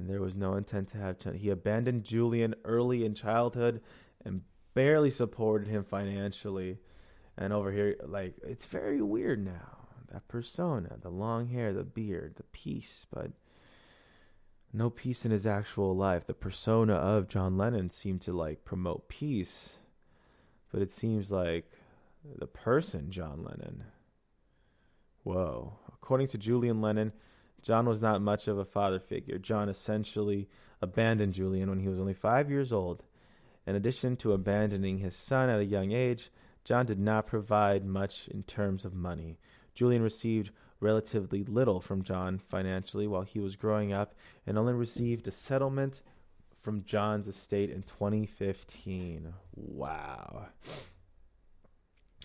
and 0.00 0.08
there 0.08 0.20
was 0.20 0.34
no 0.34 0.54
intent 0.54 0.88
to 0.88 0.98
have 0.98 1.18
children. 1.18 1.42
He 1.42 1.50
abandoned 1.50 2.04
Julian 2.04 2.54
early 2.64 3.04
in 3.04 3.14
childhood 3.14 3.82
and 4.24 4.40
barely 4.72 5.10
supported 5.10 5.68
him 5.68 5.84
financially. 5.84 6.78
And 7.36 7.52
over 7.52 7.70
here, 7.70 7.96
like, 8.06 8.34
it's 8.42 8.64
very 8.64 9.02
weird 9.02 9.44
now. 9.44 9.88
That 10.10 10.26
persona, 10.26 10.96
the 11.00 11.10
long 11.10 11.48
hair, 11.48 11.72
the 11.72 11.84
beard, 11.84 12.36
the 12.36 12.44
peace, 12.44 13.06
but 13.12 13.30
no 14.72 14.90
peace 14.90 15.24
in 15.24 15.30
his 15.30 15.46
actual 15.46 15.96
life. 15.96 16.26
The 16.26 16.34
persona 16.34 16.94
of 16.94 17.28
John 17.28 17.56
Lennon 17.56 17.90
seemed 17.90 18.20
to, 18.22 18.32
like, 18.32 18.64
promote 18.64 19.08
peace, 19.08 19.78
but 20.72 20.82
it 20.82 20.90
seems 20.90 21.32
like 21.32 21.70
the 22.38 22.46
person, 22.46 23.10
John 23.10 23.42
Lennon. 23.42 23.84
Whoa. 25.22 25.78
According 25.88 26.28
to 26.28 26.38
Julian 26.38 26.80
Lennon, 26.80 27.12
John 27.62 27.86
was 27.86 28.00
not 28.00 28.22
much 28.22 28.48
of 28.48 28.58
a 28.58 28.64
father 28.64 28.98
figure. 28.98 29.38
John 29.38 29.68
essentially 29.68 30.48
abandoned 30.80 31.34
Julian 31.34 31.68
when 31.68 31.80
he 31.80 31.88
was 31.88 31.98
only 31.98 32.14
five 32.14 32.50
years 32.50 32.72
old. 32.72 33.02
In 33.66 33.74
addition 33.74 34.16
to 34.16 34.32
abandoning 34.32 34.98
his 34.98 35.14
son 35.14 35.50
at 35.50 35.60
a 35.60 35.64
young 35.64 35.92
age, 35.92 36.30
John 36.64 36.86
did 36.86 36.98
not 36.98 37.26
provide 37.26 37.84
much 37.84 38.28
in 38.28 38.42
terms 38.44 38.84
of 38.84 38.94
money. 38.94 39.38
Julian 39.74 40.02
received 40.02 40.50
relatively 40.80 41.44
little 41.44 41.80
from 41.80 42.02
John 42.02 42.38
financially 42.38 43.06
while 43.06 43.22
he 43.22 43.38
was 43.38 43.56
growing 43.56 43.92
up 43.92 44.14
and 44.46 44.58
only 44.58 44.72
received 44.72 45.28
a 45.28 45.30
settlement 45.30 46.02
from 46.60 46.84
John's 46.84 47.28
estate 47.28 47.70
in 47.70 47.82
2015. 47.82 49.32
Wow. 49.54 50.48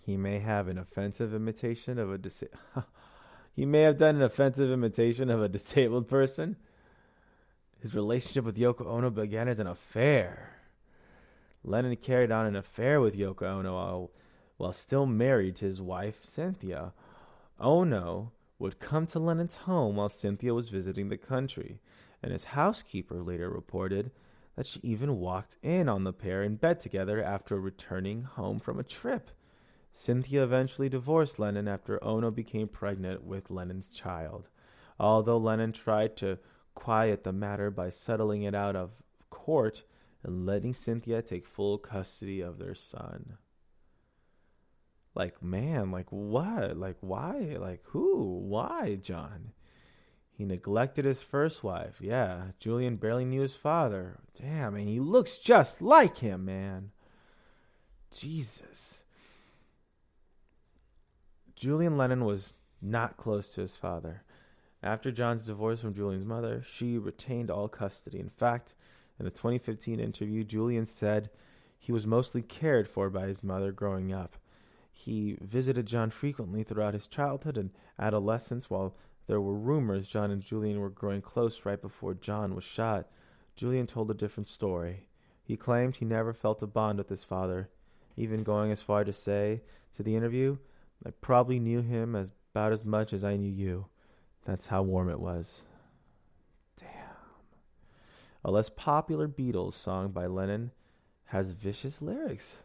He 0.05 0.17
may 0.17 0.39
have 0.39 0.67
an 0.67 0.77
offensive 0.77 1.33
imitation 1.33 1.99
of 1.99 2.11
a 2.11 2.17
dis- 2.17 2.43
He 3.55 3.65
may 3.65 3.81
have 3.81 3.97
done 3.97 4.17
an 4.17 4.21
offensive 4.21 4.69
imitation 4.69 5.29
of 5.29 5.41
a 5.41 5.47
disabled 5.47 6.09
person. 6.09 6.57
His 7.79 7.95
relationship 7.95 8.43
with 8.43 8.57
Yoko 8.57 8.85
Ono 8.85 9.09
began 9.09 9.47
as 9.47 9.59
an 9.59 9.67
affair. 9.67 10.51
Lennon 11.63 11.95
carried 11.95 12.31
on 12.31 12.45
an 12.45 12.55
affair 12.55 12.99
with 12.99 13.15
Yoko 13.15 13.43
Ono 13.43 13.73
while, 13.73 14.11
while 14.57 14.73
still 14.73 15.05
married 15.05 15.55
to 15.57 15.65
his 15.65 15.81
wife, 15.81 16.19
Cynthia. 16.23 16.93
Ono 17.59 18.31
would 18.57 18.79
come 18.79 19.05
to 19.07 19.19
Lennon's 19.19 19.55
home 19.55 19.97
while 19.97 20.09
Cynthia 20.09 20.53
was 20.53 20.69
visiting 20.69 21.09
the 21.09 21.17
country, 21.17 21.79
and 22.23 22.31
his 22.31 22.45
housekeeper 22.45 23.21
later 23.21 23.49
reported 23.49 24.11
that 24.55 24.65
she 24.65 24.79
even 24.81 25.19
walked 25.19 25.57
in 25.61 25.89
on 25.89 26.03
the 26.03 26.13
pair 26.13 26.41
in 26.41 26.55
bed 26.55 26.79
together 26.79 27.21
after 27.21 27.59
returning 27.59 28.23
home 28.23 28.59
from 28.59 28.79
a 28.79 28.83
trip. 28.83 29.31
Cynthia 29.91 30.43
eventually 30.43 30.89
divorced 30.89 31.39
Lennon 31.39 31.67
after 31.67 32.03
Ono 32.03 32.31
became 32.31 32.67
pregnant 32.67 33.23
with 33.23 33.49
Lennon's 33.49 33.89
child. 33.89 34.49
Although 34.99 35.37
Lennon 35.37 35.71
tried 35.71 36.17
to 36.17 36.39
quiet 36.73 37.23
the 37.23 37.33
matter 37.33 37.71
by 37.71 37.89
settling 37.89 38.43
it 38.43 38.55
out 38.55 38.75
of 38.75 38.91
court 39.29 39.83
and 40.23 40.45
letting 40.45 40.73
Cynthia 40.73 41.21
take 41.21 41.45
full 41.45 41.77
custody 41.77 42.41
of 42.41 42.57
their 42.57 42.75
son. 42.75 43.37
Like, 45.15 45.41
man, 45.41 45.91
like 45.91 46.07
what? 46.09 46.77
Like, 46.77 46.97
why? 46.99 47.55
Like, 47.59 47.81
who? 47.85 48.39
Why, 48.39 48.95
John? 49.01 49.53
He 50.37 50.43
neglected 50.43 51.05
his 51.05 51.23
first 51.23 51.63
wife. 51.63 51.99
Yeah, 52.01 52.47
Julian 52.59 52.97
barely 52.97 53.23
knew 53.23 53.41
his 53.41 53.55
father. 53.55 54.19
Damn, 54.37 54.75
and 54.75 54.89
he 54.89 54.99
looks 54.99 55.37
just 55.37 55.81
like 55.81 56.17
him, 56.17 56.43
man. 56.43 56.91
Jesus. 58.13 59.05
Julian 61.55 61.95
Lennon 61.95 62.25
was 62.25 62.53
not 62.81 63.15
close 63.15 63.47
to 63.49 63.61
his 63.61 63.77
father. 63.77 64.23
After 64.83 65.11
John's 65.11 65.45
divorce 65.45 65.79
from 65.79 65.93
Julian's 65.93 66.25
mother, 66.25 66.61
she 66.69 66.97
retained 66.97 67.49
all 67.49 67.69
custody. 67.69 68.19
In 68.19 68.29
fact, 68.29 68.75
in 69.17 69.25
a 69.25 69.31
2015 69.31 70.01
interview, 70.01 70.43
Julian 70.43 70.85
said 70.85 71.29
he 71.79 71.93
was 71.93 72.05
mostly 72.05 72.41
cared 72.41 72.89
for 72.89 73.09
by 73.09 73.27
his 73.27 73.41
mother 73.41 73.71
growing 73.71 74.11
up. 74.11 74.35
He 74.97 75.37
visited 75.41 75.85
John 75.85 76.09
frequently 76.09 76.63
throughout 76.63 76.93
his 76.93 77.05
childhood 77.05 77.57
and 77.57 77.71
adolescence, 77.99 78.69
while 78.69 78.95
there 79.27 79.41
were 79.41 79.53
rumors 79.53 80.07
John 80.07 80.31
and 80.31 80.41
Julian 80.41 80.79
were 80.79 80.89
growing 80.89 81.21
close 81.21 81.65
right 81.65 81.81
before 81.81 82.13
John 82.13 82.55
was 82.55 82.63
shot. 82.63 83.07
Julian 83.55 83.87
told 83.87 84.09
a 84.09 84.15
different 84.15 84.47
story. 84.47 85.07
He 85.43 85.57
claimed 85.57 85.97
he 85.97 86.05
never 86.05 86.33
felt 86.33 86.63
a 86.63 86.67
bond 86.67 86.97
with 86.97 87.09
his 87.09 87.23
father, 87.25 87.69
even 88.15 88.43
going 88.43 88.71
as 88.71 88.81
far 88.81 89.03
to 89.03 89.13
say 89.13 89.61
to 89.95 90.01
the 90.01 90.15
interview, 90.15 90.57
I 91.05 91.11
probably 91.11 91.59
knew 91.59 91.81
him 91.81 92.15
as 92.15 92.31
about 92.53 92.71
as 92.71 92.85
much 92.85 93.11
as 93.11 93.23
I 93.23 93.35
knew 93.35 93.51
you. 93.51 93.87
That's 94.45 94.67
how 94.67 94.81
warm 94.81 95.09
it 95.09 95.19
was. 95.19 95.63
Damn. 96.79 96.87
A 98.45 98.49
less 98.49 98.69
popular 98.69 99.27
Beatles 99.27 99.73
song 99.73 100.11
by 100.11 100.25
Lennon 100.25 100.71
has 101.25 101.51
vicious 101.51 102.01
lyrics. 102.01 102.57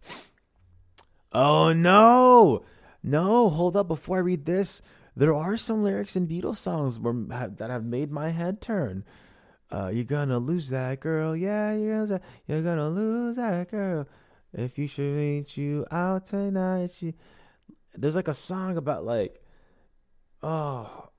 Oh 1.32 1.72
no! 1.72 2.64
No, 3.02 3.48
hold 3.48 3.76
up 3.76 3.88
before 3.88 4.18
I 4.18 4.20
read 4.20 4.44
this. 4.44 4.82
There 5.16 5.34
are 5.34 5.56
some 5.56 5.82
lyrics 5.82 6.16
in 6.16 6.26
Beatles 6.26 6.56
songs 6.56 6.98
that 6.98 7.70
have 7.70 7.84
made 7.84 8.10
my 8.10 8.30
head 8.30 8.60
turn. 8.60 9.04
Uh, 9.70 9.90
you're 9.92 10.04
gonna 10.04 10.38
lose 10.38 10.68
that 10.70 10.98
girl, 11.00 11.36
yeah, 11.36 11.74
you're 11.74 12.06
gonna, 12.06 12.20
you're 12.46 12.62
gonna 12.62 12.88
lose 12.88 13.36
that 13.36 13.70
girl. 13.70 14.08
If 14.52 14.78
you 14.78 14.88
should 14.88 15.14
meet 15.14 15.56
you 15.56 15.86
out 15.92 16.26
tonight, 16.26 16.90
she, 16.90 17.14
there's 17.94 18.16
like 18.16 18.26
a 18.26 18.34
song 18.34 18.76
about 18.76 19.04
like, 19.04 19.40
oh, 20.42 21.10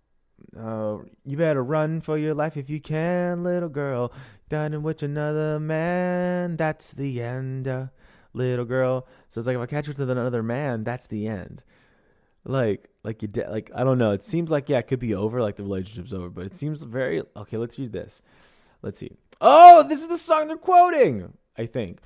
uh, 0.57 0.97
you 1.26 1.38
better 1.38 1.64
run 1.64 2.01
for 2.01 2.18
your 2.18 2.34
life 2.34 2.57
if 2.57 2.70
you 2.70 2.82
can, 2.82 3.43
little 3.43 3.70
girl. 3.70 4.12
Done 4.49 4.84
with 4.84 5.01
another 5.01 5.57
man, 5.59 6.57
that's 6.57 6.91
the 6.91 7.22
end, 7.22 7.70
uh, 7.70 7.88
little 8.34 8.66
girl. 8.66 9.08
So 9.30 9.40
it's 9.40 9.48
like 9.48 9.56
if 9.56 9.62
I 9.62 9.66
catch 9.66 9.88
her 9.88 9.94
with 9.98 10.10
another 10.10 10.44
man, 10.44 10.84
that's 10.84 11.08
the 11.08 11.28
end. 11.28 11.64
Like, 12.44 12.90
like 13.04 13.22
you, 13.22 13.28
de- 13.28 13.50
like 13.50 13.72
I 13.76 13.84
don't 13.84 13.98
know. 13.98 14.12
It 14.12 14.26
seems 14.26 14.50
like 14.50 14.70
yeah, 14.70 14.80
it 14.80 14.88
could 14.88 15.00
be 15.00 15.14
over, 15.14 15.42
like 15.42 15.56
the 15.56 15.64
relationship's 15.64 16.14
over. 16.14 16.30
But 16.30 16.46
it 16.46 16.58
seems 16.58 16.84
very 16.84 17.22
okay. 17.36 17.58
Let's 17.58 17.78
read 17.78 17.92
this. 17.92 18.22
Let's 18.82 19.00
see. 19.00 19.12
Oh, 19.40 19.84
this 19.88 20.02
is 20.02 20.08
the 20.08 20.18
song 20.18 20.48
they're 20.48 20.58
quoting. 20.58 21.34
I 21.58 21.66
think. 21.66 22.00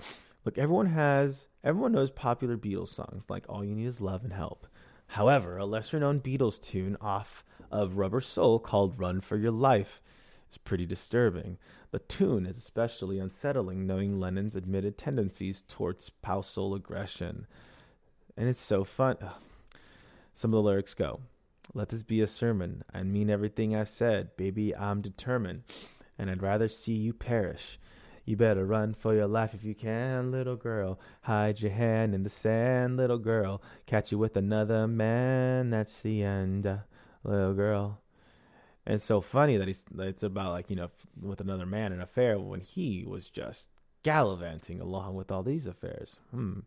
Look, 0.44 0.58
everyone 0.58 0.88
has, 0.88 1.48
everyone 1.64 1.92
knows 1.92 2.12
popular 2.12 2.58
Beatles 2.58 2.90
songs 2.90 3.26
like 3.30 3.46
All 3.50 3.66
You 3.66 3.74
Need 3.74 3.88
Is 3.88 4.02
Love 4.02 4.24
and 4.24 4.34
Help. 4.34 4.68
However, 5.08 5.58
a 5.58 5.66
lesser 5.66 6.00
known 6.00 6.20
Beatles 6.20 6.62
tune 6.62 6.98
off 7.02 7.44
of 7.72 7.98
Rubber 7.98 8.22
Soul 8.22 8.60
called 8.60 9.00
Run 9.00 9.22
for 9.22 9.38
Your 9.38 9.52
Life 9.52 10.02
is 10.50 10.58
pretty 10.58 10.86
disturbing. 10.86 11.58
The 11.92 12.00
tune 12.00 12.46
is 12.46 12.58
especially 12.58 13.20
unsettling, 13.20 13.86
knowing 13.86 14.20
Lennon's 14.20 14.56
admitted 14.56 14.98
tendencies 14.98 15.64
towards 15.68 16.06
spousal 16.06 16.76
aggression. 16.76 17.48
And 18.38 18.50
it's 18.50 18.62
so 18.62 18.84
fun. 18.84 19.18
Ugh. 19.22 19.32
Some 20.38 20.54
of 20.54 20.58
the 20.58 20.70
lyrics 20.70 20.94
go 20.94 21.22
Let 21.74 21.88
this 21.90 22.04
be 22.04 22.20
a 22.20 22.28
sermon. 22.28 22.84
I 22.94 23.04
mean 23.04 23.30
everything 23.30 23.74
I've 23.74 23.90
said. 23.90 24.36
Baby, 24.36 24.76
I'm 24.76 25.00
determined, 25.00 25.64
and 26.20 26.30
I'd 26.30 26.44
rather 26.44 26.68
see 26.68 26.94
you 26.94 27.14
perish. 27.14 27.80
You 28.26 28.36
better 28.36 28.66
run 28.66 28.96
for 28.96 29.14
your 29.14 29.28
life 29.28 29.54
if 29.54 29.64
you 29.64 29.74
can, 29.74 30.32
little 30.32 30.58
girl. 30.58 31.00
Hide 31.22 31.62
your 31.62 31.72
hand 31.72 32.14
in 32.14 32.24
the 32.24 32.30
sand, 32.30 32.98
little 32.98 33.18
girl. 33.18 33.62
Catch 33.86 34.12
you 34.12 34.18
with 34.18 34.36
another 34.36 34.88
man, 34.88 35.70
that's 35.70 36.02
the 36.02 36.24
end, 36.24 36.66
little 37.24 37.54
girl. 37.54 38.02
And 38.86 38.96
it's 38.96 39.06
so 39.06 39.20
funny 39.20 39.58
that 39.58 39.68
he's 39.68 39.86
it's 40.00 40.24
about 40.24 40.52
like 40.52 40.70
you 40.70 40.76
know 40.76 40.90
with 41.20 41.42
another 41.42 41.66
man 41.66 41.88
in 41.88 42.00
an 42.00 42.02
affair 42.02 42.38
when 42.38 42.62
he 42.62 43.04
was 43.06 43.30
just 43.30 43.70
gallivanting 44.04 44.80
along 44.80 45.16
with 45.16 45.32
all 45.32 45.42
these 45.42 45.66
affairs. 45.66 46.20
Hmm, 46.32 46.60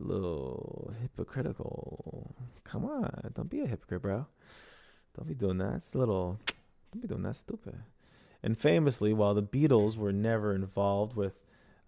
a 0.00 0.02
little 0.02 0.92
hypocritical. 1.00 2.34
Come 2.64 2.84
on, 2.84 3.30
don't 3.34 3.50
be 3.50 3.60
a 3.60 3.66
hypocrite, 3.66 4.02
bro. 4.02 4.26
Don't 5.16 5.28
be 5.28 5.34
doing 5.34 5.58
that. 5.58 5.76
It's 5.76 5.94
a 5.94 5.98
little. 5.98 6.40
Don't 6.92 7.02
be 7.02 7.08
doing 7.08 7.22
that 7.22 7.36
stupid. 7.36 7.76
And 8.42 8.58
famously, 8.58 9.12
while 9.12 9.34
the 9.34 9.42
Beatles 9.42 9.96
were 9.96 10.12
never 10.12 10.54
involved 10.54 11.14
with 11.14 11.34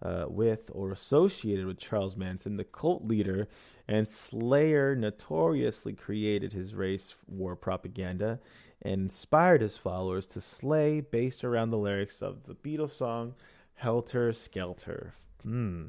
uh, 0.01 0.25
with 0.29 0.71
or 0.73 0.91
associated 0.91 1.65
with 1.65 1.77
Charles 1.77 2.15
Manson, 2.15 2.57
the 2.57 2.63
cult 2.63 3.05
leader 3.05 3.47
and 3.87 4.09
Slayer 4.09 4.95
notoriously 4.95 5.93
created 5.93 6.53
his 6.53 6.73
race 6.73 7.15
war 7.27 7.55
propaganda 7.55 8.39
inspired 8.81 9.61
his 9.61 9.77
followers 9.77 10.25
to 10.27 10.41
slay 10.41 11.01
based 11.01 11.43
around 11.43 11.69
the 11.69 11.77
lyrics 11.77 12.21
of 12.21 12.43
the 12.43 12.55
Beatles 12.55 12.91
song 12.91 13.35
Helter 13.75 14.33
Skelter. 14.33 15.13
Hmm. 15.43 15.83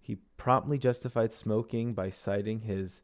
He 0.00 0.16
promptly 0.36 0.78
justified 0.78 1.32
smoking 1.32 1.94
by 1.94 2.10
citing 2.10 2.60
his 2.60 3.02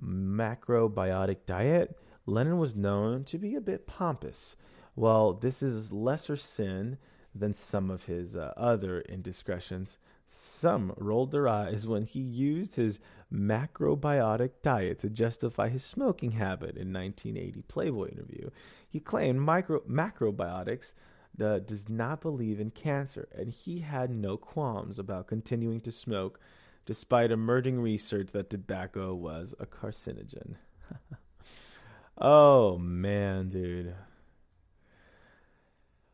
macrobiotic 0.00 1.38
diet. 1.46 1.98
Lennon 2.26 2.58
was 2.58 2.76
known 2.76 3.24
to 3.24 3.38
be 3.38 3.54
a 3.54 3.60
bit 3.60 3.86
pompous. 3.86 4.56
Well, 4.94 5.32
this 5.32 5.62
is 5.62 5.92
lesser 5.92 6.36
sin 6.36 6.98
than 7.34 7.54
some 7.54 7.90
of 7.90 8.04
his 8.04 8.36
uh, 8.36 8.52
other 8.56 9.00
indiscretions. 9.00 9.98
Some 10.26 10.94
rolled 10.96 11.30
their 11.30 11.48
eyes 11.48 11.86
when 11.86 12.04
he 12.04 12.20
used 12.20 12.76
his 12.76 13.00
macrobiotic 13.32 14.50
diet 14.62 14.98
to 15.00 15.08
justify 15.08 15.68
his 15.68 15.84
smoking 15.84 16.32
habit 16.32 16.76
in 16.76 16.92
1980 16.92 17.62
Playboy 17.62 18.10
interview. 18.10 18.50
He 18.88 19.00
claimed 19.00 19.40
micro, 19.40 19.80
macrobiotics 19.80 20.94
uh, 21.40 21.60
does 21.60 21.88
not 21.88 22.20
believe 22.20 22.60
in 22.60 22.70
cancer, 22.70 23.28
and 23.34 23.50
he 23.50 23.80
had 23.80 24.16
no 24.16 24.36
qualms 24.36 24.98
about 24.98 25.26
continuing 25.26 25.80
to 25.80 25.92
smoke 25.92 26.38
despite 26.84 27.30
emerging 27.30 27.80
research 27.80 28.32
that 28.32 28.50
tobacco 28.50 29.14
was 29.14 29.54
a 29.58 29.66
carcinogen. 29.66 30.56
oh 32.18 32.76
man, 32.78 33.48
dude. 33.48 33.94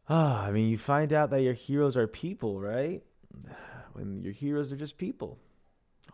Ah, 0.08 0.46
I 0.46 0.52
mean, 0.52 0.68
you 0.68 0.78
find 0.78 1.12
out 1.12 1.30
that 1.30 1.42
your 1.42 1.54
heroes 1.54 1.96
are 1.96 2.06
people, 2.06 2.60
right? 2.60 3.02
When 3.94 4.22
your 4.22 4.32
heroes 4.32 4.70
are 4.70 4.76
just 4.76 4.96
people. 4.96 5.38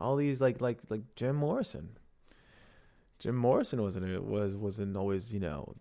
All 0.00 0.16
these 0.16 0.40
like 0.40 0.60
like 0.60 0.80
like 0.88 1.14
Jim 1.14 1.36
Morrison. 1.36 1.90
Jim 3.18 3.36
Morrison 3.36 3.82
wasn't 3.82 4.24
was 4.24 4.56
wasn't 4.56 4.96
always 4.96 5.32
you 5.32 5.40
know 5.40 5.74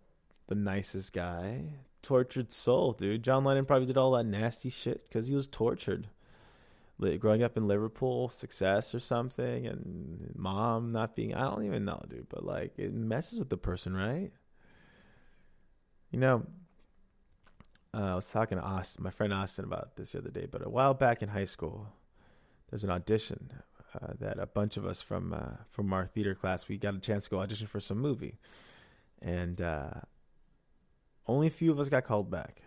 the 0.47 0.55
nicest 0.55 1.13
guy. 1.13 1.63
Tortured 2.01 2.51
soul, 2.51 2.91
dude. 2.91 3.23
John 3.23 3.45
Lennon 3.45 3.65
probably 3.65 3.85
did 3.85 3.97
all 3.97 4.11
that 4.11 4.25
nasty 4.25 4.69
shit 4.69 5.03
because 5.07 5.27
he 5.27 5.35
was 5.35 5.47
tortured. 5.47 6.07
Growing 7.19 7.43
up 7.43 7.57
in 7.57 7.67
Liverpool, 7.67 8.29
success 8.29 8.93
or 8.95 8.99
something, 8.99 9.65
and 9.67 10.31
mom 10.35 10.91
not 10.91 11.15
being, 11.15 11.33
I 11.33 11.49
don't 11.49 11.65
even 11.65 11.83
know, 11.83 12.01
dude, 12.07 12.29
but 12.29 12.45
like 12.45 12.73
it 12.77 12.93
messes 12.93 13.39
with 13.39 13.49
the 13.49 13.57
person, 13.57 13.93
right? 13.93 14.31
You 16.11 16.19
know, 16.19 16.45
uh, 17.93 18.11
I 18.11 18.15
was 18.15 18.29
talking 18.29 18.57
to 18.57 18.63
Austin, 18.63 19.03
my 19.03 19.09
friend 19.09 19.33
Austin, 19.33 19.65
about 19.65 19.95
this 19.95 20.11
the 20.11 20.19
other 20.19 20.29
day. 20.29 20.47
But 20.49 20.65
a 20.65 20.69
while 20.69 20.93
back 20.93 21.21
in 21.21 21.29
high 21.29 21.45
school, 21.45 21.87
there's 22.69 22.83
an 22.83 22.91
audition 22.91 23.51
uh, 24.01 24.13
that 24.19 24.39
a 24.39 24.45
bunch 24.47 24.77
of 24.77 24.85
us 24.85 25.01
from 25.01 25.33
uh, 25.33 25.63
from 25.69 25.93
our 25.93 26.05
theater 26.05 26.35
class 26.35 26.67
we 26.67 26.77
got 26.77 26.95
a 26.95 26.99
chance 26.99 27.25
to 27.25 27.29
go 27.29 27.39
audition 27.39 27.67
for 27.67 27.79
some 27.79 27.99
movie, 27.99 28.37
and 29.21 29.61
uh, 29.61 29.91
only 31.27 31.47
a 31.47 31.51
few 31.51 31.71
of 31.71 31.79
us 31.79 31.89
got 31.89 32.03
called 32.03 32.29
back. 32.29 32.61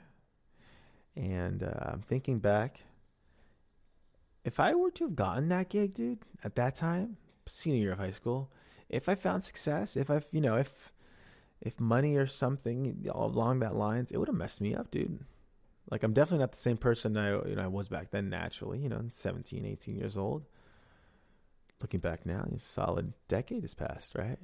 And 1.14 1.62
uh, 1.62 1.93
I'm 1.93 2.03
thinking 2.03 2.39
back, 2.39 2.83
if 4.45 4.61
I 4.61 4.74
were 4.74 4.91
to 4.93 5.05
have 5.05 5.16
gotten 5.16 5.49
that 5.49 5.70
gig, 5.70 5.95
dude, 5.95 6.18
at 6.45 6.57
that 6.57 6.74
time, 6.74 7.16
senior 7.47 7.81
year 7.81 7.93
of 7.93 7.99
high 7.99 8.11
school, 8.11 8.51
if 8.89 9.09
I 9.09 9.14
found 9.14 9.45
success, 9.45 9.97
if 9.97 10.11
I've 10.11 10.29
you 10.31 10.41
know, 10.41 10.57
if 10.57 10.93
if 11.61 11.81
money 11.81 12.16
or 12.16 12.27
something 12.27 13.07
along 13.11 13.61
that 13.61 13.74
lines, 13.74 14.12
it 14.12 14.18
would 14.18 14.29
have 14.29 14.37
messed 14.37 14.61
me 14.61 14.74
up, 14.74 14.91
dude. 14.91 15.24
Like 15.91 16.03
I'm 16.03 16.12
definitely 16.12 16.41
not 16.41 16.53
the 16.53 16.59
same 16.59 16.77
person 16.77 17.16
I 17.16 17.31
you 17.31 17.57
know 17.57 17.62
I 17.62 17.68
was 17.68 17.89
back 17.89 18.11
then 18.11 18.29
naturally, 18.29 18.79
you 18.79 18.89
know, 18.89 19.03
17, 19.11 19.64
18 19.64 19.97
years 19.97 20.16
old. 20.16 20.45
Looking 21.81 22.01
back 22.01 22.24
now, 22.24 22.47
a 22.55 22.59
solid 22.59 23.12
decade 23.29 23.62
has 23.62 23.74
passed, 23.74 24.14
right? 24.14 24.39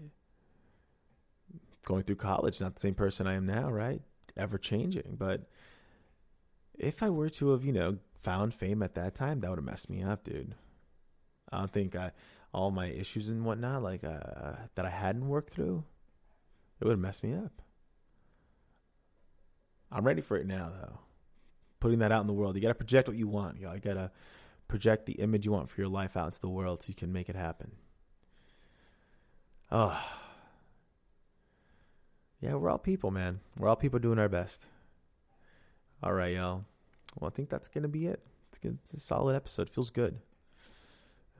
Going 1.85 2.05
through 2.05 2.17
college, 2.17 2.61
not 2.61 2.75
the 2.75 2.81
same 2.81 2.95
person 2.95 3.27
I 3.27 3.35
am 3.35 3.47
now, 3.47 3.71
right? 3.71 4.03
Ever 4.37 4.59
changing, 4.59 5.17
but 5.19 5.49
if 6.79 7.03
I 7.03 7.11
were 7.11 7.31
to 7.31 7.51
have, 7.51 7.65
you 7.65 7.73
know, 7.73 7.99
found 8.21 8.55
fame 8.55 8.83
at 8.83 8.95
that 8.95 9.15
time, 9.15 9.41
that 9.41 9.51
would 9.51 9.59
have 9.59 9.65
messed 9.65 9.91
me 9.91 10.03
up, 10.03 10.25
dude. 10.25 10.55
I 11.51 11.59
don't 11.59 11.73
think 11.73 11.97
I 11.97 12.13
all 12.55 12.71
my 12.71 12.87
issues 12.87 13.29
and 13.29 13.45
whatnot, 13.45 13.83
like 13.83 14.05
uh, 14.05 14.53
that 14.75 14.85
I 14.85 14.91
hadn't 14.91 15.27
worked 15.29 15.53
through, 15.53 15.85
it 16.81 16.85
would 16.85 16.93
have 16.93 17.01
messed 17.01 17.25
me 17.25 17.35
up. 17.35 17.63
I'm 19.91 20.05
ready 20.05 20.21
for 20.21 20.37
it 20.37 20.47
now, 20.47 20.71
though. 20.81 20.99
Putting 21.81 21.99
that 22.01 22.13
out 22.13 22.21
in 22.21 22.27
the 22.27 22.33
world, 22.33 22.55
you 22.55 22.63
got 22.63 22.69
to 22.69 22.75
project 22.75 23.09
what 23.09 23.17
you 23.17 23.29
want. 23.29 23.59
You, 23.59 23.67
know, 23.67 23.75
you 23.75 23.81
got 23.81 23.95
to 23.95 24.11
project 24.73 25.05
the 25.05 25.13
image 25.13 25.45
you 25.45 25.53
want 25.53 25.69
for 25.69 25.79
your 25.83 25.91
life 25.91 26.17
out 26.17 26.29
into 26.29 26.41
the 26.41 26.49
world 26.49 26.83
so 26.83 26.89
you 26.89 26.95
can 26.95 27.13
make 27.13 27.29
it 27.29 27.37
happen. 27.37 27.73
Oh, 29.71 30.03
yeah, 32.41 32.55
we're 32.55 32.71
all 32.71 32.79
people, 32.79 33.11
man. 33.11 33.41
We're 33.59 33.69
all 33.69 33.77
people 33.77 33.99
doing 33.99 34.19
our 34.19 34.31
best. 34.31 34.65
All 36.03 36.15
right, 36.15 36.33
y'all. 36.33 36.65
Well, 37.21 37.31
I 37.31 37.37
think 37.37 37.51
that's 37.51 37.69
gonna 37.69 37.87
be 37.87 38.07
it. 38.07 38.23
It's, 38.49 38.59
good. 38.59 38.79
it's 38.83 38.95
a 38.95 39.01
solid 39.01 39.37
episode. 39.37 39.69
Feels 39.69 39.91
good. 39.91 40.19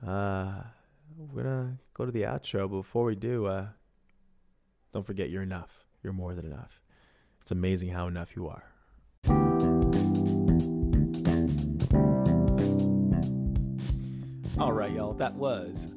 Uh, 0.05 0.61
we're 1.17 1.41
gonna 1.41 1.79
go 1.95 2.05
to 2.05 2.11
the 2.11 2.21
outro. 2.21 2.69
But 2.69 2.77
before 2.77 3.05
we 3.05 3.15
do, 3.15 3.47
uh, 3.47 3.65
don't 4.91 5.07
forget, 5.07 5.31
you're 5.31 5.41
enough. 5.41 5.85
You're 6.03 6.13
more 6.13 6.35
than 6.35 6.45
enough. 6.45 6.83
It's 7.41 7.51
amazing 7.51 7.89
how 7.89 8.05
enough 8.05 8.35
you 8.35 8.47
are. 8.47 8.72
Right, 14.83 14.91
y'all. 14.91 15.13
That 15.13 15.33
was 15.35 15.87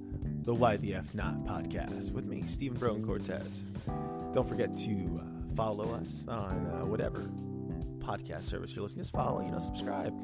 the 0.45 0.55
Why 0.55 0.77
the 0.77 0.95
F 0.95 1.13
Not 1.13 1.45
podcast 1.45 2.13
with 2.13 2.25
me, 2.25 2.45
Stephen 2.49 2.79
Broen 2.79 3.05
Cortez. 3.05 3.65
Don't 4.33 4.49
forget 4.49 4.77
to 4.77 5.21
uh, 5.21 5.55
follow 5.57 5.93
us 5.93 6.25
on 6.29 6.53
uh, 6.67 6.87
whatever 6.87 7.23
podcast 7.99 8.45
service 8.45 8.77
you're 8.77 8.85
listening. 8.85 9.03
Just 9.03 9.13
follow, 9.13 9.45
you 9.45 9.51
know, 9.51 9.59
subscribe. 9.59 10.15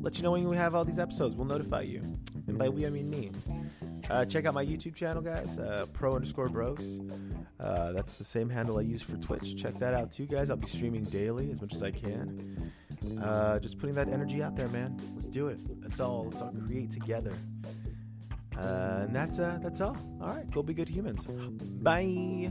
Let 0.00 0.16
you 0.16 0.22
know 0.22 0.30
when 0.30 0.48
we 0.48 0.56
have 0.56 0.74
all 0.74 0.86
these 0.86 0.98
episodes. 0.98 1.34
We'll 1.34 1.46
notify 1.46 1.82
you. 1.82 2.00
And 2.46 2.56
by 2.56 2.70
we, 2.70 2.86
I 2.86 2.88
mean 2.88 3.10
me. 3.10 3.30
Uh, 4.08 4.24
check 4.24 4.46
out 4.46 4.54
my 4.54 4.64
YouTube 4.64 4.94
channel, 4.94 5.20
guys. 5.20 5.58
Uh, 5.58 5.84
pro 5.92 6.14
underscore 6.14 6.48
bros. 6.48 6.98
Uh, 7.60 7.92
that's 7.92 8.14
the 8.14 8.24
same 8.24 8.48
handle 8.48 8.78
I 8.78 8.82
use 8.82 9.02
for 9.02 9.18
Twitch. 9.18 9.54
Check 9.60 9.78
that 9.80 9.92
out 9.92 10.10
too, 10.10 10.24
guys. 10.24 10.48
I'll 10.48 10.56
be 10.56 10.66
streaming 10.66 11.04
daily 11.04 11.50
as 11.50 11.60
much 11.60 11.74
as 11.74 11.82
I 11.82 11.90
can. 11.90 12.72
Uh, 13.22 13.58
just 13.58 13.78
putting 13.78 13.94
that 13.96 14.08
energy 14.08 14.42
out 14.42 14.56
there, 14.56 14.68
man. 14.68 14.98
Let's 15.14 15.28
do 15.28 15.48
it. 15.48 15.58
Let's 15.82 16.00
all 16.00 16.28
let's 16.30 16.40
all 16.40 16.54
create 16.66 16.90
together. 16.90 17.34
Uh, 18.58 19.04
and 19.04 19.14
that's 19.14 19.38
uh, 19.38 19.58
that's 19.62 19.80
all. 19.80 19.96
All 20.20 20.28
right, 20.28 20.50
go 20.50 20.62
be 20.62 20.74
good 20.74 20.88
humans. 20.88 21.26
Bye. 21.82 22.50